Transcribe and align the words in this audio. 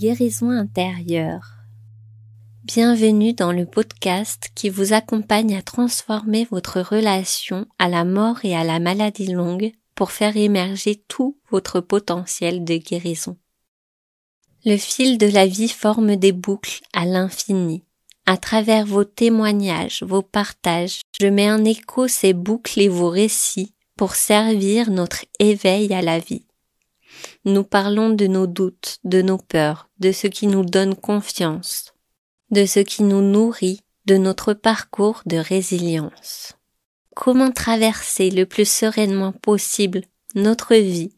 Guérison 0.00 0.48
intérieure. 0.48 1.56
Bienvenue 2.64 3.34
dans 3.34 3.52
le 3.52 3.66
podcast 3.66 4.48
qui 4.54 4.70
vous 4.70 4.94
accompagne 4.94 5.54
à 5.54 5.60
transformer 5.60 6.48
votre 6.50 6.80
relation 6.80 7.66
à 7.78 7.90
la 7.90 8.06
mort 8.06 8.38
et 8.42 8.56
à 8.56 8.64
la 8.64 8.80
maladie 8.80 9.30
longue 9.30 9.72
pour 9.94 10.10
faire 10.10 10.38
émerger 10.38 11.04
tout 11.06 11.36
votre 11.50 11.80
potentiel 11.80 12.64
de 12.64 12.78
guérison. 12.78 13.36
Le 14.64 14.78
fil 14.78 15.18
de 15.18 15.26
la 15.26 15.46
vie 15.46 15.68
forme 15.68 16.16
des 16.16 16.32
boucles 16.32 16.80
à 16.94 17.04
l'infini. 17.04 17.84
À 18.24 18.38
travers 18.38 18.86
vos 18.86 19.04
témoignages, 19.04 20.02
vos 20.02 20.22
partages, 20.22 21.02
je 21.20 21.26
mets 21.26 21.52
en 21.52 21.62
écho 21.62 22.08
ces 22.08 22.32
boucles 22.32 22.80
et 22.80 22.88
vos 22.88 23.10
récits 23.10 23.74
pour 23.98 24.14
servir 24.14 24.90
notre 24.90 25.26
éveil 25.40 25.92
à 25.92 26.00
la 26.00 26.20
vie. 26.20 26.46
Nous 27.44 27.64
parlons 27.64 28.08
de 28.10 28.26
nos 28.26 28.46
doutes, 28.46 28.98
de 29.04 29.20
nos 29.20 29.36
peurs, 29.36 29.89
de 30.00 30.12
ce 30.12 30.26
qui 30.26 30.46
nous 30.46 30.64
donne 30.64 30.96
confiance, 30.96 31.92
de 32.50 32.66
ce 32.66 32.80
qui 32.80 33.02
nous 33.02 33.22
nourrit, 33.22 33.80
de 34.06 34.16
notre 34.16 34.54
parcours 34.54 35.22
de 35.26 35.36
résilience. 35.36 36.54
Comment 37.14 37.52
traverser 37.52 38.30
le 38.30 38.46
plus 38.46 38.68
sereinement 38.68 39.32
possible 39.32 40.02
notre 40.34 40.74
vie, 40.74 41.12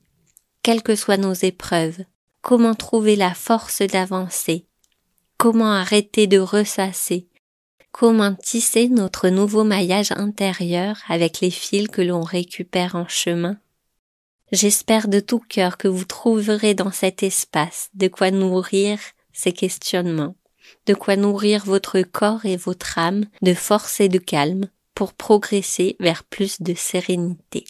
quelles 0.62 0.82
que 0.82 0.96
soient 0.96 1.16
nos 1.16 1.32
épreuves, 1.32 2.04
comment 2.40 2.74
trouver 2.74 3.14
la 3.14 3.34
force 3.34 3.82
d'avancer, 3.82 4.66
comment 5.36 5.72
arrêter 5.72 6.26
de 6.26 6.38
ressasser, 6.38 7.28
comment 7.92 8.34
tisser 8.34 8.88
notre 8.88 9.28
nouveau 9.28 9.64
maillage 9.64 10.12
intérieur 10.12 10.98
avec 11.08 11.40
les 11.40 11.50
fils 11.50 11.88
que 11.88 12.02
l'on 12.02 12.22
récupère 12.22 12.96
en 12.96 13.06
chemin? 13.06 13.58
J'espère 14.52 15.08
de 15.08 15.18
tout 15.18 15.38
cœur 15.38 15.78
que 15.78 15.88
vous 15.88 16.04
trouverez 16.04 16.74
dans 16.74 16.92
cet 16.92 17.22
espace 17.22 17.88
de 17.94 18.08
quoi 18.08 18.30
nourrir 18.30 18.98
ces 19.32 19.52
questionnements, 19.52 20.36
de 20.84 20.92
quoi 20.92 21.16
nourrir 21.16 21.64
votre 21.64 22.02
corps 22.02 22.44
et 22.44 22.58
votre 22.58 22.98
âme 22.98 23.24
de 23.40 23.54
force 23.54 24.00
et 24.00 24.10
de 24.10 24.18
calme 24.18 24.68
pour 24.94 25.14
progresser 25.14 25.96
vers 26.00 26.22
plus 26.22 26.60
de 26.60 26.74
sérénité. 26.74 27.64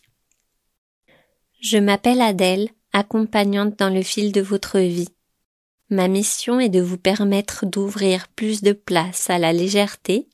Je 1.61 1.79
m'appelle 1.79 2.21
Adèle, 2.21 2.69
accompagnante 2.93 3.79
dans 3.79 3.91
le 3.91 4.03
fil 4.03 4.33
de 4.33 4.41
votre 4.41 4.81
vie. 4.81 5.15
Ma 5.89 6.09
mission 6.09 6.59
est 6.59 6.69
de 6.69 6.81
vous 6.81 6.99
permettre 6.99 7.65
d'ouvrir 7.65 8.27
plus 8.27 8.61
de 8.61 8.73
place 8.73 9.31
à 9.31 9.39
la 9.39 9.53
légèreté, 9.53 10.29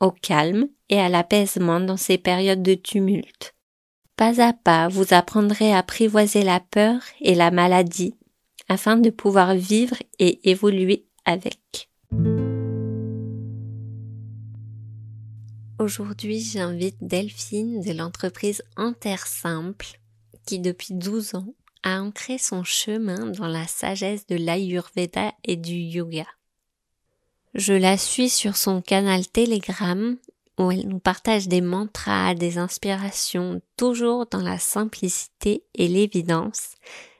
au 0.00 0.10
calme 0.10 0.68
et 0.90 1.00
à 1.00 1.08
l'apaisement 1.08 1.80
dans 1.80 1.96
ces 1.96 2.18
périodes 2.18 2.62
de 2.62 2.74
tumulte 2.74 3.54
pas 4.18 4.42
à 4.42 4.52
pas, 4.52 4.88
vous 4.88 5.14
apprendrez 5.14 5.72
à 5.72 5.78
apprivoiser 5.78 6.42
la 6.42 6.58
peur 6.58 7.00
et 7.20 7.36
la 7.36 7.52
maladie 7.52 8.14
afin 8.68 8.96
de 8.96 9.10
pouvoir 9.10 9.54
vivre 9.54 9.96
et 10.18 10.50
évoluer 10.50 11.06
avec. 11.24 11.88
Aujourd'hui, 15.78 16.40
j'invite 16.40 16.96
Delphine 17.00 17.80
de 17.80 17.92
l'entreprise 17.92 18.62
Terre 19.00 19.28
Simple 19.28 20.00
qui 20.44 20.58
depuis 20.58 20.94
12 20.94 21.36
ans 21.36 21.54
a 21.84 22.02
ancré 22.02 22.38
son 22.38 22.64
chemin 22.64 23.26
dans 23.26 23.46
la 23.46 23.68
sagesse 23.68 24.26
de 24.26 24.34
l'Ayurveda 24.34 25.32
et 25.44 25.54
du 25.54 25.74
yoga. 25.74 26.26
Je 27.54 27.72
la 27.72 27.96
suis 27.96 28.28
sur 28.28 28.56
son 28.56 28.82
canal 28.82 29.28
Telegram 29.28 30.16
où 30.58 30.70
elle 30.70 30.88
nous 30.88 30.98
partage 30.98 31.48
des 31.48 31.60
mantras, 31.60 32.34
des 32.34 32.58
inspirations, 32.58 33.62
toujours 33.76 34.26
dans 34.26 34.42
la 34.42 34.58
simplicité 34.58 35.64
et 35.74 35.88
l'évidence. 35.88 36.74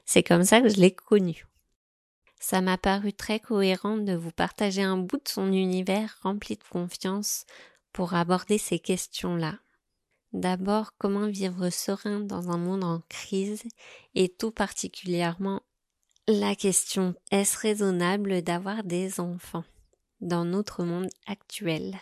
C'est 0.05 0.23
comme 0.23 0.43
ça 0.43 0.61
que 0.61 0.69
je 0.69 0.79
l'ai 0.79 0.93
connue. 0.93 1.45
Ça 2.39 2.61
m'a 2.61 2.77
paru 2.77 3.13
très 3.13 3.39
cohérent 3.39 3.97
de 3.97 4.13
vous 4.13 4.31
partager 4.31 4.81
un 4.81 4.97
bout 4.97 5.17
de 5.17 5.27
son 5.27 5.51
univers 5.51 6.17
rempli 6.21 6.55
de 6.55 6.63
confiance 6.63 7.45
pour 7.93 8.13
aborder 8.13 8.57
ces 8.57 8.79
questions-là. 8.79 9.59
D'abord, 10.31 10.91
comment 10.97 11.27
vivre 11.27 11.69
serein 11.69 12.19
dans 12.19 12.49
un 12.49 12.57
monde 12.57 12.83
en 12.83 13.01
crise? 13.09 13.63
Et 14.15 14.29
tout 14.29 14.51
particulièrement 14.51 15.61
la 16.27 16.55
question 16.55 17.15
est-ce 17.31 17.57
raisonnable 17.57 18.43
d'avoir 18.43 18.83
des 18.83 19.19
enfants 19.19 19.63
dans 20.21 20.45
notre 20.45 20.83
monde 20.83 21.09
actuel? 21.25 21.99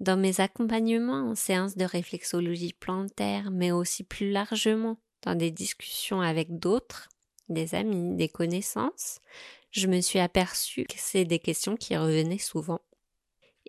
Dans 0.00 0.16
mes 0.16 0.40
accompagnements 0.40 1.30
en 1.30 1.34
séances 1.34 1.76
de 1.76 1.84
réflexologie 1.84 2.74
plantaire, 2.74 3.50
mais 3.50 3.72
aussi 3.72 4.04
plus 4.04 4.30
largement 4.30 4.98
dans 5.22 5.34
des 5.34 5.50
discussions 5.50 6.20
avec 6.20 6.58
d'autres, 6.58 7.08
des 7.48 7.74
amis, 7.74 8.16
des 8.16 8.28
connaissances, 8.28 9.20
je 9.70 9.86
me 9.86 10.00
suis 10.00 10.18
aperçue 10.18 10.84
que 10.84 10.96
c'est 10.96 11.24
des 11.24 11.38
questions 11.38 11.76
qui 11.76 11.96
revenaient 11.96 12.38
souvent. 12.38 12.80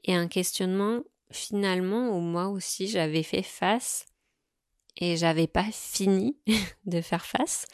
Et 0.04 0.14
un 0.14 0.28
questionnement 0.28 1.04
finalement 1.32 2.16
où 2.16 2.20
moi 2.20 2.48
aussi 2.48 2.88
j'avais 2.88 3.24
fait 3.24 3.44
face 3.44 4.06
et 4.96 5.18
j'avais 5.18 5.48
pas 5.48 5.66
fini 5.72 6.38
de 6.86 7.02
faire 7.02 7.26
face 7.26 7.66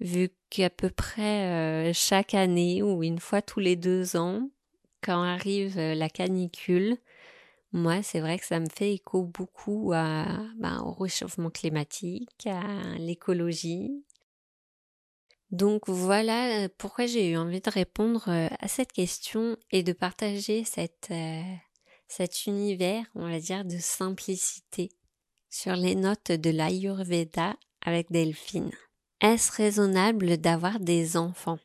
vu 0.00 0.30
qu'à 0.50 0.70
peu 0.70 0.90
près 0.90 1.90
euh, 1.90 1.92
chaque 1.92 2.34
année 2.34 2.82
ou 2.82 3.02
une 3.02 3.18
fois 3.18 3.42
tous 3.42 3.60
les 3.60 3.76
deux 3.76 4.16
ans 4.16 4.48
quand 5.02 5.22
arrive 5.22 5.78
euh, 5.78 5.94
la 5.94 6.08
canicule 6.08 6.96
moi, 7.76 8.02
c'est 8.02 8.20
vrai 8.20 8.38
que 8.38 8.46
ça 8.46 8.58
me 8.58 8.68
fait 8.68 8.94
écho 8.94 9.22
beaucoup 9.22 9.90
ben, 9.90 10.82
au 10.84 10.92
réchauffement 10.92 11.50
climatique, 11.50 12.46
à 12.46 12.98
l'écologie. 12.98 14.04
Donc 15.50 15.88
voilà 15.88 16.64
euh, 16.64 16.68
pourquoi 16.76 17.06
j'ai 17.06 17.30
eu 17.30 17.36
envie 17.36 17.60
de 17.60 17.70
répondre 17.70 18.24
euh, 18.28 18.48
à 18.58 18.68
cette 18.68 18.92
question 18.92 19.56
et 19.70 19.82
de 19.82 19.92
partager 19.92 20.64
euh, 21.10 21.42
cet 22.08 22.46
univers, 22.46 23.04
on 23.14 23.30
va 23.30 23.38
dire, 23.38 23.64
de 23.64 23.78
simplicité 23.78 24.90
sur 25.48 25.76
les 25.76 25.94
notes 25.94 26.32
de 26.32 26.50
l'Ayurveda 26.50 27.56
avec 27.80 28.10
Delphine. 28.10 28.72
Est-ce 29.20 29.52
raisonnable 29.52 30.36
d'avoir 30.36 30.80
des 30.80 31.16
enfants? 31.16 31.60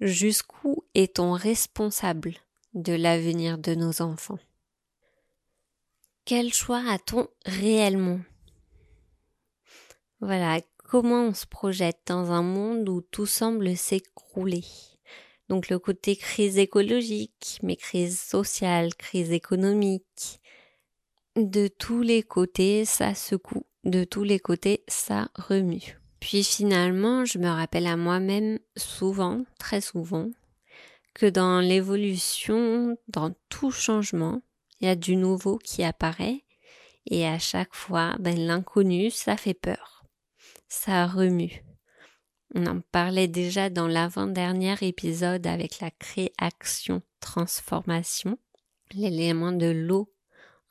Jusqu'où 0.00 0.84
est-on 0.94 1.32
responsable 1.32 2.34
de 2.74 2.92
l'avenir 2.92 3.58
de 3.58 3.74
nos 3.74 4.00
enfants? 4.00 4.38
Quel 6.24 6.52
choix 6.52 6.82
a-t-on 6.88 7.28
réellement? 7.44 8.20
Voilà, 10.20 10.60
comment 10.88 11.24
on 11.24 11.34
se 11.34 11.46
projette 11.46 12.00
dans 12.06 12.30
un 12.30 12.42
monde 12.42 12.88
où 12.88 13.00
tout 13.00 13.26
semble 13.26 13.76
s'écrouler? 13.76 14.64
Donc 15.48 15.68
le 15.68 15.78
côté 15.78 16.14
crise 16.14 16.58
écologique, 16.58 17.58
mais 17.62 17.74
crise 17.74 18.20
sociale, 18.20 18.94
crise 18.94 19.32
économique. 19.32 20.40
De 21.36 21.68
tous 21.68 22.02
les 22.02 22.22
côtés, 22.22 22.84
ça 22.84 23.14
secoue. 23.14 23.66
De 23.84 24.04
tous 24.04 24.22
les 24.22 24.38
côtés, 24.38 24.84
ça 24.86 25.28
remue. 25.34 25.98
Puis 26.20 26.44
finalement, 26.44 27.24
je 27.24 27.38
me 27.38 27.48
rappelle 27.48 27.86
à 27.86 27.96
moi-même 27.96 28.58
souvent, 28.76 29.44
très 29.58 29.80
souvent, 29.80 30.28
que 31.14 31.26
dans 31.26 31.60
l'évolution, 31.60 32.96
dans 33.08 33.34
tout 33.48 33.70
changement, 33.70 34.42
il 34.80 34.86
y 34.86 34.90
a 34.90 34.96
du 34.96 35.16
nouveau 35.16 35.58
qui 35.58 35.82
apparaît 35.84 36.44
et 37.06 37.26
à 37.26 37.38
chaque 37.38 37.74
fois, 37.74 38.16
ben, 38.20 38.38
l'inconnu, 38.38 39.10
ça 39.10 39.36
fait 39.36 39.54
peur. 39.54 40.04
Ça 40.68 41.06
remue. 41.06 41.64
On 42.54 42.66
en 42.66 42.80
parlait 42.80 43.28
déjà 43.28 43.70
dans 43.70 43.86
l'avant-dernier 43.86 44.74
épisode 44.82 45.46
avec 45.46 45.80
la 45.80 45.90
création 45.90 47.02
transformation. 47.20 48.38
L'élément 48.92 49.52
de 49.52 49.66
l'eau 49.66 50.12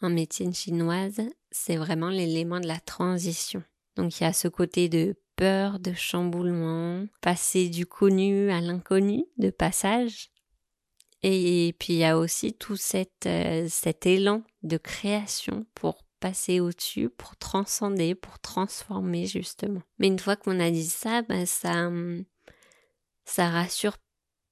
en 0.02 0.09
médecine 0.09 0.53
chinoise, 0.53 1.22
c'est 1.52 1.78
vraiment 1.78 2.09
l'élément 2.09 2.59
de 2.59 2.67
la 2.67 2.79
transition. 2.79 3.64
Donc 3.96 4.20
il 4.20 4.23
y 4.23 4.28
a 4.28 4.34
ce 4.34 4.47
côté 4.47 4.90
de 4.90 5.16
peur, 5.35 5.79
de 5.79 5.94
chamboulement, 5.94 7.06
passer 7.22 7.70
du 7.70 7.85
connu 7.85 8.52
à 8.52 8.59
l'inconnu, 8.61 9.26
de 9.38 9.50
passage. 9.50 10.32
Et 11.22 11.76
puis 11.80 11.94
il 11.94 12.00
y 12.00 12.06
a 12.06 12.18
aussi 12.18 12.54
tout 12.54 12.78
cet, 12.78 13.26
euh, 13.26 13.68
cet 13.70 14.06
élan 14.06 14.44
de 14.64 14.78
création 14.78 15.66
pour 15.76 16.04
passer 16.20 16.60
au-dessus, 16.60 17.10
pour 17.10 17.36
transcender, 17.38 18.16
pour 18.16 18.40
transformer 18.40 19.26
justement. 19.26 19.82
Mais 19.98 20.08
une 20.08 20.20
fois 20.20 20.36
qu'on 20.36 20.60
a 20.60 20.72
dit 20.72 20.88
ça, 20.88 21.22
ben 21.24 21.46
ça, 21.46 21.92
ça 23.26 23.50
rassure 23.50 23.98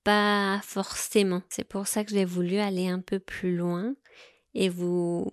pas 0.04 0.62
forcément. 0.64 1.42
C'est 1.50 1.68
pour 1.68 1.88
ça 1.88 2.04
que 2.04 2.12
j'ai 2.12 2.25
voulu 2.25 2.58
aller 2.58 2.88
un 2.88 3.02
peu 3.02 3.19
plus 3.19 3.56
loin 3.56 3.96
et 4.54 4.69
vous 4.69 5.30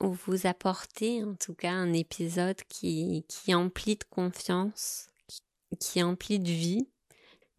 vous 0.00 0.46
apporter 0.46 1.22
en 1.22 1.34
tout 1.34 1.54
cas 1.54 1.72
un 1.72 1.92
épisode 1.92 2.60
qui, 2.68 3.24
qui 3.28 3.54
emplit 3.54 3.96
de 3.96 4.04
confiance, 4.04 5.08
qui 5.78 6.02
emplit 6.02 6.38
de 6.38 6.50
vie 6.50 6.88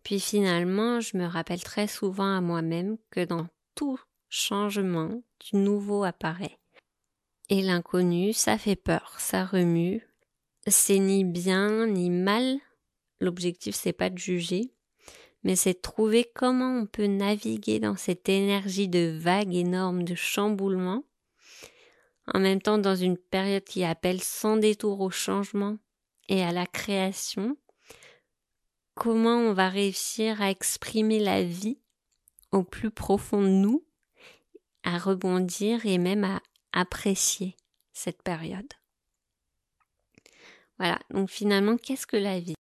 puis 0.04 0.20
finalement, 0.20 1.00
je 1.00 1.18
me 1.18 1.26
rappelle 1.26 1.64
très 1.64 1.88
souvent 1.88 2.36
à 2.36 2.42
moi-même 2.42 2.98
que 3.10 3.24
dans 3.24 3.48
tout 3.76 4.00
changement, 4.30 5.22
du 5.40 5.58
nouveau 5.58 6.04
apparaît. 6.04 6.58
Et 7.50 7.62
l'inconnu, 7.62 8.34
ça 8.34 8.58
fait 8.58 8.76
peur, 8.76 9.16
ça 9.20 9.46
remue. 9.46 10.08
C'est 10.68 11.00
ni 11.00 11.26
bien 11.26 11.88
ni 11.88 12.10
mal. 12.10 12.60
L'objectif, 13.20 13.76
c'est 13.76 13.94
pas 13.94 14.10
de 14.10 14.18
juger, 14.18 14.74
mais 15.44 15.56
c'est 15.56 15.74
de 15.74 15.80
trouver 15.80 16.30
comment 16.34 16.80
on 16.80 16.86
peut 16.86 17.08
naviguer 17.08 17.80
dans 17.80 17.96
cette 17.96 18.30
énergie 18.30 18.88
de 18.88 19.18
vague 19.20 19.54
énorme 19.54 20.04
de 20.04 20.16
chamboulement, 20.16 21.04
en 22.34 22.40
même 22.40 22.62
temps 22.62 22.78
dans 22.78 22.96
une 22.96 23.18
période 23.18 23.64
qui 23.64 23.84
appelle 23.84 24.22
sans 24.22 24.58
détour 24.58 25.02
au 25.02 25.10
changement 25.10 25.78
et 26.30 26.44
à 26.44 26.52
la 26.52 26.66
création, 26.66 27.58
comment 28.96 29.38
on 29.38 29.54
va 29.54 29.70
réussir 29.70 30.42
à 30.42 30.50
exprimer 30.50 31.20
la 31.20 31.44
vie 31.44 31.80
au 32.52 32.64
plus 32.64 32.92
profond 32.92 33.42
de 33.42 33.48
nous, 33.48 33.86
à 34.84 34.98
rebondir 34.98 35.86
et 35.86 35.98
même 35.98 36.24
à 36.24 36.42
apprécier 36.74 37.56
cette 37.94 38.22
période. 38.22 38.74
Voilà, 40.78 41.00
donc 41.12 41.30
finalement, 41.30 41.78
qu'est-ce 41.78 42.08
que 42.08 42.18
la 42.18 42.40
vie? 42.40 42.56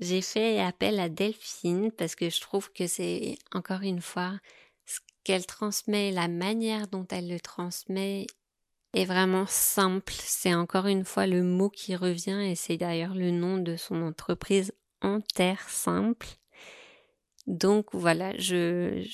J'ai 0.00 0.22
fait 0.22 0.60
appel 0.60 0.98
à 0.98 1.08
Delphine 1.08 1.92
parce 1.92 2.14
que 2.14 2.30
je 2.30 2.40
trouve 2.40 2.72
que 2.72 2.86
c'est 2.86 3.36
encore 3.52 3.82
une 3.82 4.00
fois 4.00 4.38
ce 4.86 5.00
qu'elle 5.24 5.46
transmet, 5.46 6.10
la 6.10 6.28
manière 6.28 6.88
dont 6.88 7.06
elle 7.10 7.28
le 7.28 7.40
transmet 7.40 8.26
est 8.94 9.04
vraiment 9.04 9.46
simple. 9.46 10.14
C'est 10.16 10.54
encore 10.54 10.86
une 10.86 11.04
fois 11.04 11.26
le 11.26 11.42
mot 11.42 11.68
qui 11.68 11.96
revient 11.96 12.40
et 12.50 12.54
c'est 12.54 12.78
d'ailleurs 12.78 13.14
le 13.14 13.30
nom 13.30 13.58
de 13.58 13.76
son 13.76 14.02
entreprise 14.02 14.72
terre 15.20 15.68
simple. 15.68 16.28
Donc 17.46 17.86
voilà, 17.92 18.36
je, 18.38 19.04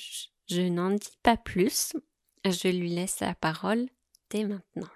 je 0.47 0.61
n'en 0.61 0.91
dis 0.91 1.17
pas 1.23 1.37
plus. 1.37 1.93
Je 2.45 2.67
lui 2.67 2.89
laisse 2.89 3.19
la 3.19 3.35
parole 3.35 3.87
dès 4.29 4.45
maintenant. 4.45 4.89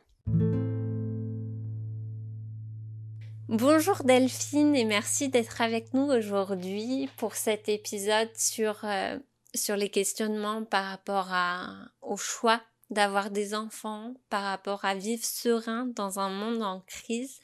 Bonjour 3.48 4.04
Delphine 4.04 4.76
et 4.76 4.86
merci 4.86 5.30
d'être 5.30 5.62
avec 5.62 5.94
nous 5.94 6.08
aujourd'hui 6.08 7.08
pour 7.18 7.36
cet 7.36 7.70
épisode 7.70 8.36
sur, 8.36 8.84
euh, 8.84 9.20
sur 9.54 9.76
les 9.76 9.90
questionnements 9.90 10.64
par 10.64 10.86
rapport 10.86 11.28
à, 11.30 11.70
au 12.02 12.18
choix 12.18 12.60
d'avoir 12.90 13.30
des 13.30 13.54
enfants, 13.54 14.16
par 14.30 14.44
rapport 14.44 14.84
à 14.84 14.96
vivre 14.96 15.24
serein 15.24 15.86
dans 15.86 16.20
un 16.20 16.30
monde 16.30 16.64
en 16.64 16.82
crise. 16.82 17.40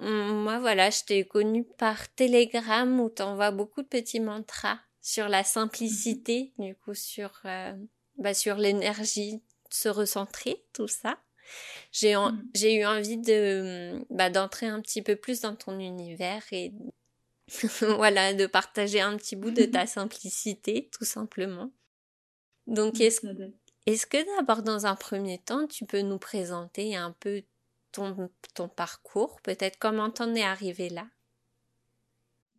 Hum, 0.00 0.42
moi 0.44 0.58
voilà, 0.60 0.90
je 0.90 1.02
t'ai 1.04 1.26
connue 1.26 1.64
par 1.64 2.12
Telegram 2.14 3.00
où 3.00 3.08
t'envoies 3.08 3.50
beaucoup 3.50 3.82
de 3.82 3.88
petits 3.88 4.20
mantras 4.20 4.78
sur 5.00 5.28
la 5.28 5.42
simplicité, 5.42 6.52
du 6.58 6.74
coup 6.74 6.94
sur, 6.94 7.40
euh, 7.44 7.72
bah, 8.16 8.34
sur 8.34 8.56
l'énergie, 8.56 9.42
se 9.70 9.88
recentrer, 9.88 10.64
tout 10.72 10.88
ça. 10.88 11.18
J'ai 11.92 12.14
mmh. 12.14 12.50
j'ai 12.54 12.74
eu 12.74 12.84
envie 12.84 13.16
de 13.16 14.04
bah, 14.10 14.28
d'entrer 14.28 14.66
un 14.66 14.80
petit 14.82 15.02
peu 15.02 15.16
plus 15.16 15.40
dans 15.40 15.56
ton 15.56 15.78
univers 15.78 16.42
et 16.52 16.72
voilà 17.96 18.34
de 18.34 18.46
partager 18.46 19.00
un 19.00 19.16
petit 19.16 19.34
bout 19.34 19.50
de 19.50 19.64
ta 19.64 19.86
simplicité 19.86 20.90
tout 20.92 21.06
simplement. 21.06 21.72
Donc 22.66 23.00
est-ce 23.00 23.26
est-ce 23.86 24.06
que 24.06 24.36
d'abord 24.36 24.62
dans 24.62 24.84
un 24.84 24.94
premier 24.94 25.38
temps 25.38 25.66
tu 25.66 25.86
peux 25.86 26.02
nous 26.02 26.18
présenter 26.18 26.94
un 26.94 27.12
peu 27.18 27.42
ton 28.54 28.68
parcours, 28.68 29.40
peut-être 29.42 29.78
comment 29.78 30.10
t'en 30.10 30.34
es 30.34 30.42
arrivé 30.42 30.88
là? 30.88 31.06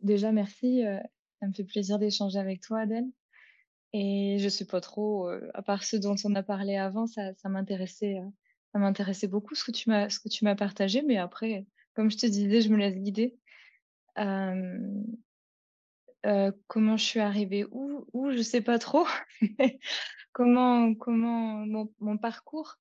Déjà 0.02 0.32
merci, 0.32 0.84
euh, 0.84 0.98
ça 1.40 1.46
me 1.46 1.52
fait 1.52 1.64
plaisir 1.64 1.98
d'échanger 1.98 2.38
avec 2.38 2.60
toi 2.60 2.80
Adèle. 2.80 3.06
Et 3.92 4.38
je 4.38 4.48
sais 4.48 4.66
pas 4.66 4.80
trop, 4.80 5.28
euh, 5.28 5.50
à 5.52 5.62
part 5.62 5.84
ce 5.84 5.96
dont 5.96 6.14
on 6.24 6.34
a 6.34 6.42
parlé 6.42 6.76
avant, 6.76 7.06
ça, 7.06 7.32
m'intéressait 7.44 8.18
euh, 8.18 8.28
ça 8.72 8.78
m'intéressait 8.78 9.26
beaucoup 9.26 9.54
ce 9.54 9.64
que 9.64 9.72
tu 9.72 10.44
m'as 10.44 10.54
partagé, 10.54 11.02
mais 11.02 11.16
après, 11.16 11.66
comme 11.94 12.10
je 12.10 12.16
te 12.16 12.26
disais, 12.26 12.60
je 12.60 12.68
me 12.68 12.76
laisse 12.76 12.94
guider. 12.94 13.36
Comment 16.68 16.96
je 16.96 17.04
suis 17.04 17.20
arrivée 17.20 17.64
où 17.72 18.06
où 18.12 18.30
je 18.30 18.42
sais 18.42 18.60
pas 18.60 18.78
trop. 18.78 19.06
comment 20.32 20.94
comment 20.94 21.66
mon 21.98 22.16
parcours. 22.16 22.76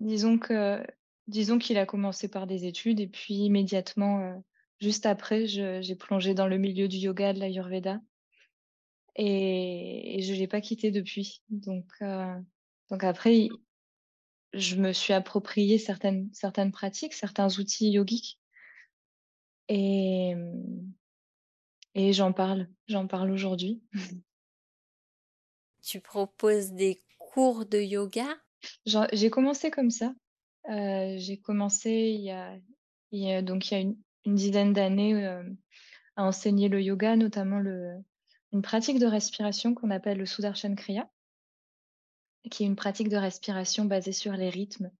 Disons 0.00 0.38
que 0.38 0.84
disons 1.26 1.58
qu'il 1.58 1.78
a 1.78 1.86
commencé 1.86 2.28
par 2.28 2.46
des 2.46 2.66
études 2.66 3.00
et 3.00 3.06
puis 3.06 3.34
immédiatement 3.34 4.42
juste 4.80 5.06
après, 5.06 5.46
j'ai 5.46 5.94
plongé 5.94 6.34
dans 6.34 6.48
le 6.48 6.58
milieu 6.58 6.88
du 6.88 6.96
yoga, 6.96 7.32
de 7.32 7.38
l'ayurveda. 7.38 8.00
Et, 9.16 10.18
et 10.18 10.22
je 10.22 10.34
l'ai 10.34 10.46
pas 10.46 10.60
quitté 10.60 10.90
depuis. 10.90 11.42
Donc 11.48 11.86
donc 12.90 13.04
après, 13.04 13.48
je 14.52 14.76
me 14.76 14.92
suis 14.92 15.12
approprié 15.12 15.78
certaines, 15.78 16.28
certaines 16.32 16.72
pratiques, 16.72 17.14
certains 17.14 17.58
outils 17.58 17.90
yogiques. 17.90 18.40
Et, 19.68 20.34
et 21.94 22.12
j'en 22.12 22.32
parle, 22.32 22.68
j'en 22.88 23.06
parle 23.06 23.30
aujourd'hui. 23.30 23.82
Tu 25.82 26.00
proposes 26.00 26.72
des 26.72 27.04
cours 27.18 27.66
de 27.66 27.78
yoga? 27.78 28.26
J'ai 28.86 29.30
commencé 29.30 29.70
comme 29.70 29.90
ça. 29.90 30.14
Euh, 30.68 31.14
j'ai 31.16 31.38
commencé 31.38 31.90
il 31.90 32.22
y 32.22 32.30
a, 32.30 33.42
donc 33.42 33.70
il 33.70 33.74
y 33.74 33.76
a 33.76 33.80
une, 33.80 33.96
dizaine 34.26 34.72
d'années 34.72 35.26
euh, 35.26 35.42
à 36.16 36.24
enseigner 36.24 36.68
le 36.68 36.82
yoga, 36.82 37.16
notamment 37.16 37.58
le, 37.58 37.94
une 38.52 38.62
pratique 38.62 38.98
de 38.98 39.06
respiration 39.06 39.74
qu'on 39.74 39.90
appelle 39.90 40.18
le 40.18 40.26
Sudarshan 40.26 40.74
Kriya 40.74 41.08
qui 42.50 42.64
est 42.64 42.66
une 42.66 42.76
pratique 42.76 43.10
de 43.10 43.18
respiration 43.18 43.84
basée 43.84 44.12
sur 44.12 44.32
les 44.32 44.48
rythmes 44.48 44.90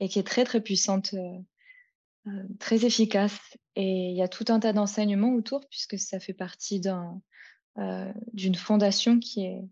et 0.00 0.08
qui 0.08 0.18
est 0.18 0.26
très 0.26 0.44
très 0.44 0.60
puissante, 0.60 1.14
euh, 1.14 2.42
très 2.58 2.84
efficace. 2.84 3.38
Et 3.74 4.10
il 4.10 4.16
y 4.16 4.22
a 4.22 4.28
tout 4.28 4.44
un 4.48 4.60
tas 4.60 4.74
d'enseignements 4.74 5.32
autour 5.32 5.66
puisque 5.70 5.98
ça 5.98 6.20
fait 6.20 6.34
partie 6.34 6.80
d'un, 6.80 7.22
d'une 8.34 8.54
fondation 8.54 9.18
qui 9.18 9.66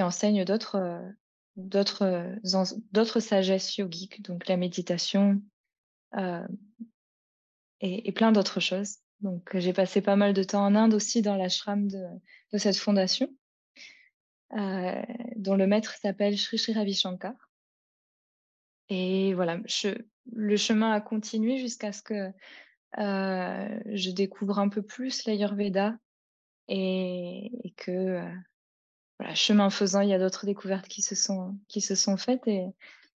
enseigne 0.00 0.44
d'autres 0.44 1.02
d'autres 1.68 2.26
d'autres 2.92 3.20
sagesses 3.20 3.76
yogiques, 3.76 4.22
donc 4.22 4.46
la 4.48 4.56
méditation 4.56 5.40
et, 7.80 8.08
et, 8.08 8.12
plein 8.12 8.32
d'autres 8.32 8.60
choses. 8.60 8.96
Donc 9.20 9.56
j'ai 9.56 9.72
passé 9.72 10.00
pas 10.00 10.16
mal 10.16 10.34
de 10.34 10.42
temps 10.42 10.64
en 10.64 10.74
Inde 10.74 10.94
aussi 10.94 11.22
dans 11.22 11.36
l'ashram 11.36 11.88
de, 11.88 12.04
de 12.52 12.58
cette 12.58 12.76
fondation. 12.76 13.28
Euh, 14.56 15.02
dont 15.36 15.54
le 15.54 15.68
maître 15.68 15.94
s'appelle 15.94 16.36
Sri 16.36 16.58
Sri 16.58 16.72
Ravi 16.72 16.94
Shankar. 16.94 17.34
Et 18.88 19.32
voilà, 19.34 19.60
le 20.32 20.56
chemin 20.56 20.90
a 20.90 21.00
continué 21.00 21.58
jusqu'à 21.58 21.92
ce 21.92 22.02
que 22.02 22.32
euh, 22.98 23.80
je 23.86 24.10
découvre 24.10 24.58
un 24.58 24.68
peu 24.68 24.82
plus 24.82 25.24
l'Ayurveda 25.24 25.96
et, 26.66 27.72
que, 27.76 27.90
euh, 27.92 28.32
voilà, 29.20 29.34
chemin 29.34 29.68
faisant, 29.68 30.00
il 30.00 30.08
y 30.08 30.14
a 30.14 30.18
d'autres 30.18 30.46
découvertes 30.46 30.88
qui 30.88 31.02
se 31.02 31.14
sont, 31.14 31.54
qui 31.68 31.82
se 31.82 31.94
sont 31.94 32.16
faites 32.16 32.48
et, 32.48 32.64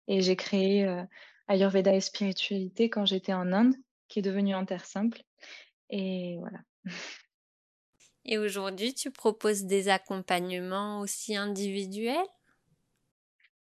et 0.06 0.20
j'ai 0.20 0.36
créé 0.36 0.84
euh, 0.86 1.02
Ayurveda 1.48 1.94
et 1.94 2.02
spiritualité 2.02 2.90
quand 2.90 3.06
j'étais 3.06 3.32
en 3.32 3.50
Inde, 3.52 3.74
qui 4.08 4.18
est 4.18 4.22
devenu 4.22 4.54
en 4.54 4.66
terre 4.66 4.84
simple. 4.84 5.22
Et 5.88 6.36
voilà. 6.40 6.58
Et 8.26 8.38
aujourd'hui, 8.38 8.94
tu 8.94 9.10
proposes 9.10 9.64
des 9.64 9.88
accompagnements 9.88 11.00
aussi 11.00 11.36
individuels? 11.36 12.26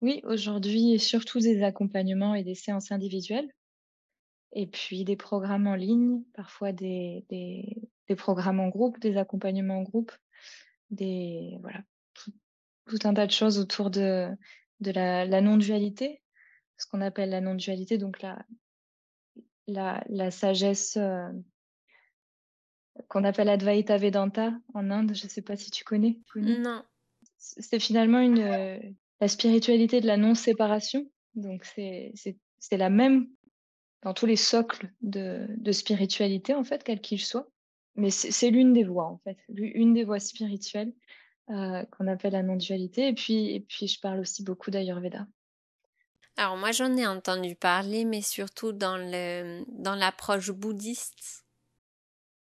Oui, 0.00 0.20
aujourd'hui, 0.24 1.00
surtout 1.00 1.38
des 1.38 1.62
accompagnements 1.62 2.36
et 2.36 2.44
des 2.44 2.54
séances 2.54 2.90
individuelles. 2.90 3.52
Et 4.52 4.66
puis 4.66 5.04
des 5.04 5.16
programmes 5.16 5.66
en 5.66 5.74
ligne, 5.74 6.22
parfois 6.34 6.72
des, 6.72 7.24
des, 7.28 7.76
des 8.08 8.16
programmes 8.16 8.60
en 8.60 8.68
groupe, 8.68 9.00
des 9.00 9.16
accompagnements 9.16 9.78
en 9.78 9.82
groupe, 9.82 10.12
des 10.90 11.56
voilà, 11.60 11.82
tout, 12.86 12.98
un 13.04 13.14
tas 13.14 13.26
de 13.26 13.32
choses 13.32 13.58
autour 13.58 13.90
de, 13.90 14.28
de 14.80 14.90
la, 14.90 15.24
la 15.24 15.40
non-dualité, 15.40 16.22
ce 16.76 16.86
qu'on 16.86 17.00
appelle 17.00 17.30
la 17.30 17.40
non-dualité, 17.40 17.98
donc 17.98 18.22
la, 18.22 18.44
la, 19.66 20.02
la 20.08 20.30
sagesse 20.30 20.96
euh, 20.96 21.28
qu'on 23.08 23.24
appelle 23.24 23.48
Advaita 23.48 23.96
Vedanta 23.96 24.52
en 24.74 24.90
Inde. 24.90 25.14
Je 25.14 25.24
ne 25.24 25.30
sais 25.30 25.42
pas 25.42 25.56
si 25.56 25.70
tu 25.70 25.84
connais. 25.84 26.18
Non. 26.34 26.82
C'est 27.38 27.80
finalement 27.80 28.20
une, 28.20 28.40
euh, 28.40 28.78
la 29.20 29.28
spiritualité 29.28 30.00
de 30.00 30.06
la 30.06 30.16
non-séparation. 30.16 31.10
Donc, 31.34 31.64
c'est 31.64 32.12
la 32.70 32.90
même 32.90 33.28
dans 34.02 34.14
tous 34.14 34.26
les 34.26 34.36
socles 34.36 34.92
de, 35.00 35.46
de 35.56 35.72
spiritualité, 35.72 36.54
en 36.54 36.64
fait, 36.64 36.82
quel 36.82 37.00
qu'il 37.00 37.20
soit. 37.20 37.48
Mais 37.94 38.10
c'est 38.10 38.50
l'une 38.50 38.72
des 38.72 38.84
voies, 38.84 39.06
en 39.06 39.18
fait, 39.18 39.38
une 39.48 39.94
des 39.94 40.04
voies 40.04 40.18
spirituelles 40.18 40.92
euh, 41.52 41.84
qu'on 41.86 42.06
appelle 42.06 42.32
la 42.32 42.42
non-dualité. 42.42 43.08
Et 43.08 43.14
puis, 43.14 43.50
et 43.54 43.60
puis, 43.60 43.86
je 43.86 44.00
parle 44.00 44.20
aussi 44.20 44.42
beaucoup 44.42 44.70
d'Ayurveda. 44.70 45.26
Alors, 46.36 46.56
moi, 46.56 46.72
j'en 46.72 46.96
ai 46.96 47.06
entendu 47.06 47.54
parler, 47.54 48.04
mais 48.04 48.22
surtout 48.22 48.72
dans 48.72 48.96
l'approche 48.96 50.48
dans 50.48 50.54
bouddhiste 50.54 51.44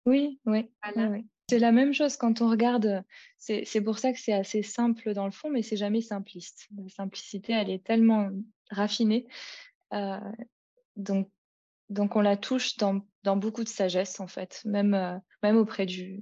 oui, 0.05 0.39
oui, 0.45 0.67
C'est 1.47 1.59
la 1.59 1.71
même 1.71 1.93
chose 1.93 2.17
quand 2.17 2.41
on 2.41 2.49
regarde. 2.49 3.03
C'est 3.37 3.81
pour 3.81 3.99
ça 3.99 4.11
que 4.13 4.19
c'est 4.19 4.33
assez 4.33 4.63
simple 4.63 5.13
dans 5.13 5.25
le 5.25 5.31
fond, 5.31 5.49
mais 5.49 5.61
c'est 5.61 5.77
jamais 5.77 6.01
simpliste. 6.01 6.67
La 6.75 6.89
simplicité, 6.89 7.53
elle 7.53 7.69
est 7.69 7.83
tellement 7.83 8.29
raffinée. 8.71 9.27
Euh, 9.93 10.17
donc, 10.95 11.29
donc 11.89 12.15
on 12.15 12.21
la 12.21 12.37
touche 12.37 12.77
dans, 12.77 13.01
dans 13.23 13.37
beaucoup 13.37 13.63
de 13.63 13.69
sagesse, 13.69 14.19
en 14.19 14.27
fait, 14.27 14.61
même, 14.65 14.93
euh, 14.93 15.17
même 15.43 15.57
auprès 15.57 15.85
du, 15.85 16.21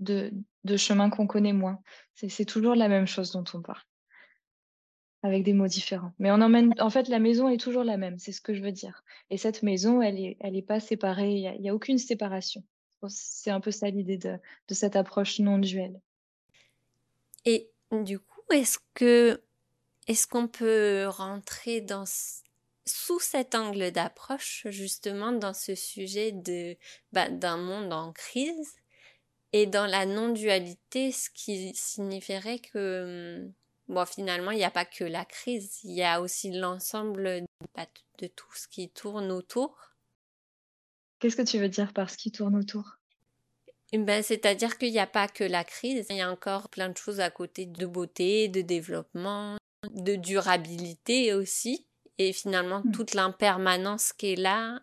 de, 0.00 0.32
de 0.64 0.76
chemins 0.76 1.10
qu'on 1.10 1.26
connaît 1.26 1.52
moins. 1.52 1.80
C'est 2.14 2.44
toujours 2.44 2.74
la 2.74 2.88
même 2.88 3.06
chose 3.06 3.32
dont 3.32 3.44
on 3.54 3.62
parle, 3.62 3.82
avec 5.22 5.42
des 5.42 5.52
mots 5.52 5.66
différents. 5.66 6.12
Mais 6.18 6.30
on 6.30 6.40
emmène, 6.40 6.74
en 6.78 6.90
fait, 6.90 7.08
la 7.08 7.18
maison 7.18 7.48
est 7.48 7.60
toujours 7.60 7.84
la 7.84 7.96
même, 7.96 8.18
c'est 8.18 8.32
ce 8.32 8.40
que 8.40 8.54
je 8.54 8.62
veux 8.62 8.72
dire. 8.72 9.04
Et 9.30 9.38
cette 9.38 9.62
maison, 9.62 10.02
elle 10.02 10.16
n'est 10.16 10.36
elle 10.40 10.56
est 10.56 10.62
pas 10.62 10.80
séparée, 10.80 11.34
il 11.34 11.60
n'y 11.60 11.68
a, 11.68 11.74
aucune 11.74 11.98
séparation. 11.98 12.62
C'est 13.08 13.50
un 13.50 13.60
peu 13.60 13.72
ça 13.72 13.90
l'idée 13.90 14.16
de, 14.16 14.38
de 14.68 14.74
cette 14.74 14.94
approche 14.94 15.40
non 15.40 15.58
duelle. 15.58 16.00
Et 17.44 17.68
du 17.90 18.20
coup, 18.20 18.40
est-ce 18.52 18.78
que 18.94 19.42
est-ce 20.08 20.26
qu'on 20.26 20.48
peut 20.48 21.06
rentrer 21.08 21.80
dans 21.80 22.04
sous 22.84 23.20
cet 23.20 23.54
angle 23.54 23.92
d'approche 23.92 24.66
justement 24.70 25.32
dans 25.32 25.54
ce 25.54 25.74
sujet 25.74 26.32
de 26.32 26.76
bah, 27.12 27.28
d'un 27.30 27.56
monde 27.56 27.92
en 27.92 28.12
crise? 28.12 28.81
Et 29.52 29.66
dans 29.66 29.86
la 29.86 30.06
non-dualité, 30.06 31.12
ce 31.12 31.28
qui 31.30 31.72
signifierait 31.74 32.58
que 32.58 33.48
bon 33.88 34.06
finalement 34.06 34.52
il 34.52 34.58
n'y 34.58 34.64
a 34.64 34.70
pas 34.70 34.84
que 34.84 35.04
la 35.04 35.24
crise, 35.24 35.80
il 35.84 35.92
y 35.92 36.02
a 36.02 36.20
aussi 36.20 36.50
l'ensemble 36.50 37.44
bah, 37.74 37.86
de 38.18 38.26
tout 38.26 38.52
ce 38.54 38.68
qui 38.68 38.90
tourne 38.90 39.30
autour. 39.30 39.76
Qu'est-ce 41.18 41.36
que 41.36 41.42
tu 41.42 41.58
veux 41.58 41.68
dire 41.68 41.92
par 41.92 42.10
ce 42.10 42.16
qui 42.16 42.32
tourne 42.32 42.56
autour? 42.56 42.98
Eh 43.92 43.98
ben, 43.98 44.22
c'est-à-dire 44.22 44.78
qu'il 44.78 44.90
n'y 44.90 44.98
a 44.98 45.06
pas 45.06 45.28
que 45.28 45.44
la 45.44 45.64
crise, 45.64 46.06
il 46.08 46.16
y 46.16 46.22
a 46.22 46.30
encore 46.30 46.70
plein 46.70 46.88
de 46.88 46.96
choses 46.96 47.20
à 47.20 47.30
côté 47.30 47.66
de 47.66 47.86
beauté, 47.86 48.48
de 48.48 48.62
développement, 48.62 49.58
de 49.90 50.16
durabilité 50.16 51.34
aussi. 51.34 51.86
Et 52.16 52.32
finalement, 52.32 52.80
mmh. 52.84 52.92
toute 52.92 53.14
l'impermanence 53.14 54.14
qui 54.14 54.32
est 54.32 54.36
là, 54.36 54.80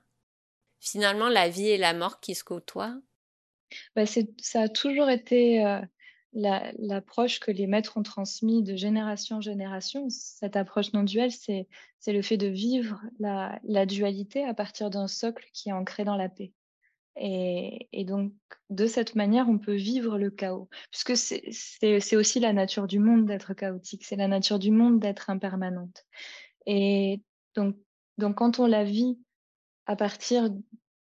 finalement, 0.79 1.27
la 1.27 1.49
vie 1.49 1.69
et 1.69 1.77
la 1.77 1.93
mort 1.93 2.19
qui 2.19 2.35
se 2.35 2.43
côtoient. 2.43 2.95
Bah 3.95 4.05
ça 4.05 4.61
a 4.61 4.69
toujours 4.69 5.09
été 5.09 5.65
euh, 5.65 5.79
l'approche 6.33 7.39
que 7.39 7.51
les 7.51 7.67
maîtres 7.67 7.97
ont 7.97 8.03
transmise 8.03 8.63
de 8.63 8.75
génération 8.75 9.38
en 9.38 9.41
génération. 9.41 10.07
Cette 10.09 10.55
approche 10.55 10.93
non 10.93 11.03
duelle, 11.03 11.31
c'est 11.31 11.67
le 12.07 12.21
fait 12.21 12.38
de 12.38 12.47
vivre 12.47 13.01
la, 13.19 13.59
dualité 13.85 14.45
à 14.45 14.53
partir 14.53 14.89
d'un 14.89 15.07
socle 15.07 15.45
qui 15.53 15.69
est 15.69 15.73
ancré 15.73 16.03
dans 16.03 16.15
la 16.17 16.29
paix. 16.29 16.51
Et, 17.21 18.05
donc, 18.05 18.31
de 18.69 18.88
cette 18.88 19.15
manière, 19.15 19.49
on 19.49 19.57
peut 19.57 19.75
vivre 19.75 20.17
le 20.17 20.29
chaos, 20.29 20.69
puisque 20.89 21.17
c'est 21.17 22.15
aussi 22.15 22.39
la 22.39 22.53
nature 22.53 22.88
du 22.88 22.99
monde 22.99 23.25
d'être 23.25 23.53
chaotique, 23.53 24.05
c'est 24.05 24.15
la 24.15 24.29
nature 24.29 24.57
du 24.57 24.71
monde 24.71 24.99
d'être 24.99 25.29
impermanente. 25.29 26.05
Et 26.65 27.21
donc, 27.55 27.75
quand 28.35 28.59
on 28.59 28.67
la 28.67 28.85
vit 28.85 29.19
à 29.85 29.95
partir 29.97 30.49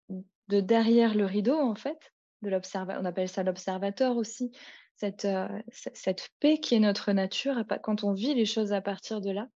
de 0.08 0.60
derrière 0.60 1.14
le 1.14 1.26
rideau, 1.26 1.56
en 1.56 1.76
fait, 1.76 2.12
on 2.42 3.04
appelle 3.04 3.28
ça 3.28 3.42
l'observateur 3.42 4.16
aussi, 4.16 4.52
cette, 4.96 5.24
euh, 5.24 5.48
cette 5.70 6.30
paix 6.40 6.58
qui 6.58 6.74
est 6.74 6.80
notre 6.80 7.12
nature, 7.12 7.64
quand 7.82 8.04
on 8.04 8.12
vit 8.12 8.34
les 8.34 8.46
choses 8.46 8.72
à 8.72 8.80
partir 8.80 9.20
de 9.20 9.30
là, 9.30 9.48